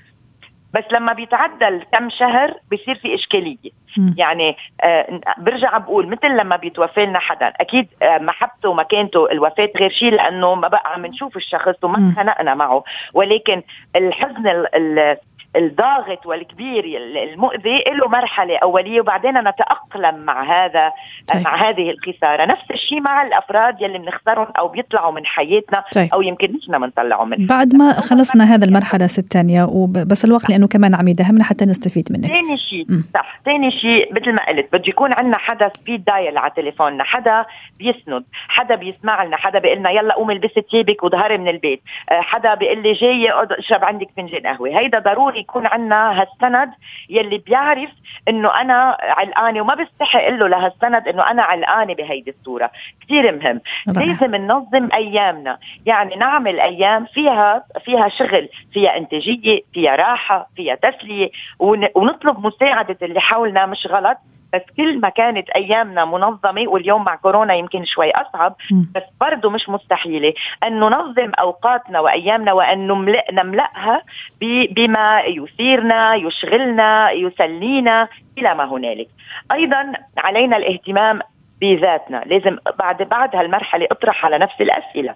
بس 0.73 0.83
لما 0.91 1.13
بيتعدى 1.13 1.79
كم 1.93 2.09
شهر 2.09 2.53
بيصير 2.69 2.95
في 2.95 3.15
إشكالية. 3.15 3.57
م. 3.97 4.13
يعني 4.17 4.57
آه 4.83 5.19
برجع 5.37 5.77
بقول 5.77 6.07
مثل 6.07 6.27
لما 6.37 6.55
بيتوفى 6.55 7.05
لنا 7.05 7.19
حدا 7.19 7.53
أكيد 7.59 7.87
آه 8.01 8.17
محبته 8.17 8.69
ومكانته 8.69 9.31
الوفاة 9.31 9.69
غير 9.79 9.89
شيء 9.91 10.11
لأنه 10.11 10.55
ما 10.55 10.67
بقى 10.67 10.93
عم 10.93 11.05
نشوف 11.05 11.37
الشخص 11.37 11.83
وما 11.83 12.13
خنقنا 12.15 12.53
معه. 12.55 12.83
ولكن 13.13 13.61
الحزن 13.95 14.47
ال 14.47 14.75
ال 14.75 15.17
الضاغط 15.55 16.25
والكبير 16.25 16.85
المؤذي 17.33 17.83
له 17.87 18.07
مرحلة 18.07 18.57
أولية 18.57 19.01
وبعدين 19.01 19.37
نتاقلم 19.37 20.15
مع 20.15 20.43
هذا 20.43 20.91
طيب. 21.33 21.43
مع 21.43 21.69
هذه 21.69 21.91
الخسارة. 21.91 22.45
نفس 22.45 22.71
الشيء 22.71 23.01
مع 23.01 23.21
الأفراد 23.21 23.81
يلي 23.81 23.97
بنخسرهم 23.97 24.47
أو 24.59 24.67
بيطلعوا 24.67 25.11
من 25.11 25.25
حياتنا 25.25 25.83
طيب. 25.95 26.09
أو 26.13 26.21
يمكن 26.21 26.53
نحن 26.57 26.79
بنطلعهم 26.79 27.29
من 27.29 27.47
بعد 27.47 27.75
ما 27.75 27.93
خلصنا 27.93 28.43
هذا 28.43 28.65
المرحلة 28.65 29.05
الثانية 29.05 29.63
وبس 29.63 30.25
الوقت 30.25 30.49
لأنه 30.49 30.67
كمان 30.67 30.95
عم 30.95 31.07
يدهمنا 31.07 31.43
حتى 31.43 31.65
نستفيد 31.65 32.07
منك. 32.11 32.33
ثاني 32.33 32.57
شيء 32.57 32.85
صح. 33.13 33.39
ثاني 33.45 33.71
شيء 33.71 34.13
مثل 34.13 34.31
ما 34.31 34.47
قلت 34.47 34.67
بده 34.73 34.83
يكون 34.87 35.13
عندنا 35.13 35.37
حدا 35.37 35.71
سبيد 35.77 36.03
دايل 36.03 36.37
على 36.37 36.51
تليفوننا 36.55 37.03
حدا 37.03 37.45
بيسند 37.79 38.23
حدا 38.47 38.75
بيسمع 38.75 39.23
لنا 39.23 39.37
حدا 39.37 39.59
بيقول 39.59 39.77
لنا 39.77 39.89
يلا 39.91 40.13
قومي 40.13 40.33
البسي 40.33 40.61
ثيابك 40.71 41.03
وظهري 41.03 41.37
من 41.37 41.47
البيت 41.47 41.81
آه، 42.11 42.21
حدا 42.21 42.53
بيقول 42.53 42.83
لي 42.83 42.93
جاي 42.93 43.31
اشرب 43.31 43.83
عندك 43.83 44.07
فنجان 44.17 44.47
قهوة. 44.47 44.79
هيدا 44.79 44.99
ضروري 44.99 45.40
يكون 45.41 45.67
عندنا 45.67 46.21
هالسند 46.21 46.71
يلي 47.09 47.37
بيعرف 47.37 47.89
إنه 48.27 48.61
أنا 48.61 48.97
علقانة 49.01 49.61
وما 49.61 49.75
بستحق 49.75 50.29
له 50.29 50.47
لهالسند 50.47 51.07
إنه 51.07 51.31
أنا 51.31 51.43
علقانة 51.43 51.93
بهيدي 51.93 52.31
الصورة. 52.31 52.71
كثير 53.01 53.31
مهم. 53.31 53.61
لازم 53.87 54.35
ننظم 54.35 54.89
أيامنا. 54.93 55.57
يعني 55.85 56.15
نعمل 56.15 56.59
أيام 56.59 57.05
فيها 57.05 57.63
فيها 57.85 58.09
شغل 58.09 58.49
فيها 58.73 58.97
إنتاجية 58.97 59.61
فيها 59.73 59.95
راحة 59.95 60.47
فيها 60.55 60.75
تسلية 60.75 61.29
ونطلب 61.95 62.45
مساعدة 62.45 62.97
اللي 63.01 63.19
حولنا 63.19 63.65
مش 63.65 63.87
غلط. 63.87 64.17
بس 64.53 64.61
كل 64.77 64.99
ما 64.99 65.09
كانت 65.09 65.49
أيامنا 65.49 66.05
منظمة 66.05 66.67
واليوم 66.67 67.03
مع 67.03 67.15
كورونا 67.15 67.53
يمكن 67.53 67.85
شوي 67.85 68.11
أصعب 68.11 68.55
بس 68.95 69.03
برضه 69.21 69.49
مش 69.49 69.69
مستحيلة 69.69 70.33
أن 70.63 70.79
ننظم 70.79 71.31
أوقاتنا 71.39 71.99
وأيامنا 71.99 72.53
وأن 72.53 72.87
نملأ 72.87 73.25
نملأها 73.31 74.03
بما 74.41 75.21
يثيرنا 75.21 76.15
يشغلنا 76.15 77.11
يسلينا 77.11 78.07
إلى 78.37 78.55
ما 78.55 78.65
هنالك. 78.65 79.07
أيضا 79.51 79.93
علينا 80.17 80.57
الاهتمام 80.57 81.19
بذاتنا. 81.61 82.23
لازم 82.25 82.57
بعد 82.79 83.03
بعد 83.03 83.35
هالمرحلة 83.35 83.87
أطرح 83.91 84.25
على 84.25 84.37
نفس 84.37 84.61
الأسئلة. 84.61 85.15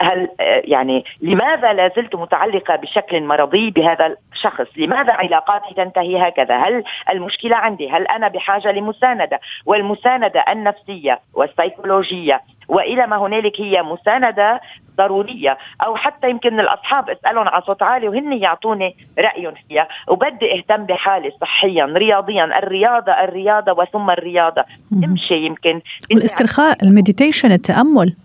هل 0.00 0.28
يعني 0.64 1.04
لماذا 1.22 1.72
لا 1.72 1.88
زلت 1.96 2.16
متعلقة 2.16 2.76
بشكل 2.76 3.22
مرضي 3.22 3.70
بهذا 3.70 4.16
الشخص؟ 4.32 4.66
لماذا 4.76 5.12
علاقاتي 5.12 5.74
تنتهي 5.74 6.28
هكذا؟ 6.28 6.56
هل 6.56 6.84
المشكلة 7.10 7.56
عندي؟ 7.56 7.90
هل 7.90 8.06
أنا 8.06 8.28
بحاجة 8.28 8.72
لمساندة؟ 8.72 9.40
والمساندة 9.66 10.44
النفسية 10.48 11.20
والسيكولوجية 11.34 12.40
وإلى 12.68 13.06
ما 13.06 13.16
هنالك 13.16 13.60
هي 13.60 13.82
مساندة 13.82 14.60
ضرورية 14.96 15.58
أو 15.84 15.96
حتى 15.96 16.30
يمكن 16.30 16.60
الأصحاب 16.60 17.10
أسألهم 17.10 17.48
على 17.48 17.62
صوت 17.62 17.82
عالي 17.82 18.08
وهن 18.08 18.32
يعطوني 18.32 18.96
رايهم 19.18 19.54
فيها. 19.68 19.88
وبدي 20.08 20.58
أهتم 20.58 20.84
بحالي 20.84 21.32
صحيا 21.40 21.84
رياضيا 21.84 22.44
الرياضة 22.44 23.12
الرياضة 23.12 23.72
وثم 23.72 24.10
الرياضة. 24.10 24.64
امشي 25.04 25.34
يمكن. 25.34 25.80
الاسترخاء 26.12 26.84
ال 26.84 26.90
meditation 26.90 27.52
التأمل. 27.52 28.16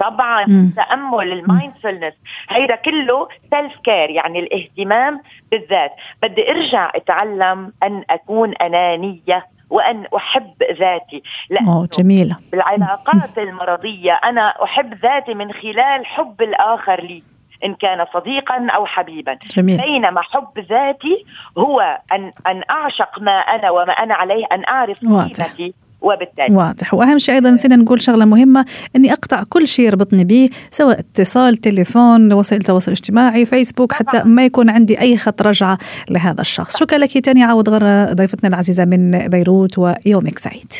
طبعا 0.00 0.44
التامل 0.44 1.32
ال 1.32 1.39
mindfulness 1.39 2.14
هيدا 2.48 2.74
كله 2.74 3.28
self-care 3.50 4.10
يعني 4.10 4.38
الاهتمام 4.38 5.20
بالذات. 5.50 5.92
بدي 6.22 6.50
أرجع 6.50 6.90
أتعلم 6.94 7.72
أن 7.82 8.04
أكون 8.10 8.54
أنانية. 8.54 9.46
وأن 9.70 10.06
أحب 10.16 10.54
ذاتي. 10.78 11.22
لأنه 11.50 11.86
جميلة. 11.98 12.36
بالعلاقات 12.52 13.38
المرضية 13.38 14.12
أنا 14.12 14.64
أحب 14.64 14.94
ذاتي 14.94 15.34
من 15.34 15.52
خلال 15.52 16.06
حب 16.06 16.42
الآخر 16.42 17.00
لي 17.00 17.22
إن 17.64 17.74
كان 17.74 18.06
صديقا 18.14 18.66
أو 18.70 18.86
حبيبا. 18.86 19.38
جميل. 19.56 19.78
بينما 19.80 20.20
حب 20.22 20.58
ذاتي 20.58 21.24
هو 21.58 22.00
أن 22.12 22.32
أن 22.46 22.62
أعشق 22.70 23.20
ما 23.20 23.38
أنا 23.38 23.70
وما 23.70 23.92
أنا 23.92 24.14
عليه 24.14 24.46
أن 24.52 24.64
أعرف. 24.68 25.00
قيمتي. 25.00 25.74
وبالتالي. 26.02 26.54
واضح. 26.56 26.94
وأهم 26.94 27.18
شيء 27.18 27.34
أيضا 27.34 27.50
نسينا 27.50 27.76
نقول 27.76 28.02
شغلة 28.02 28.24
مهمة 28.24 28.64
إني 28.96 29.12
أقطع 29.12 29.42
كل 29.48 29.68
شيء 29.68 29.86
يربطني 29.86 30.24
به 30.24 30.48
سواء 30.70 30.98
اتصال 30.98 31.56
تليفون 31.56 32.32
وسائل 32.32 32.60
التواصل 32.60 32.92
الاجتماعي 32.92 33.44
فيسبوك 33.46 33.92
حتى 33.92 34.22
ما 34.24 34.44
يكون 34.44 34.70
عندي 34.70 35.00
أي 35.00 35.16
خط 35.16 35.42
رجعة 35.42 35.78
لهذا 36.10 36.40
الشخص. 36.40 36.76
شكرا 36.76 36.98
لك 36.98 37.18
تاني 37.18 37.42
عوض 37.42 37.68
غره 37.68 38.12
ضيفتنا 38.12 38.48
العزيزة 38.48 38.84
من 38.84 39.28
بيروت 39.28 39.78
ويومك 39.78 40.38
سعيد. 40.38 40.72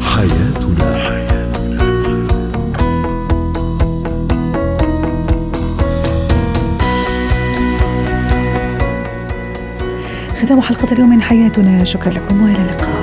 حياتنا. 0.00 1.14
ختام 10.42 10.60
حلقة 10.60 10.92
اليوم 10.92 11.10
من 11.10 11.22
حياتنا. 11.22 11.84
شكرا 11.84 12.12
لكم 12.12 12.42
وإلى 12.42 12.58
اللقاء. 12.58 12.93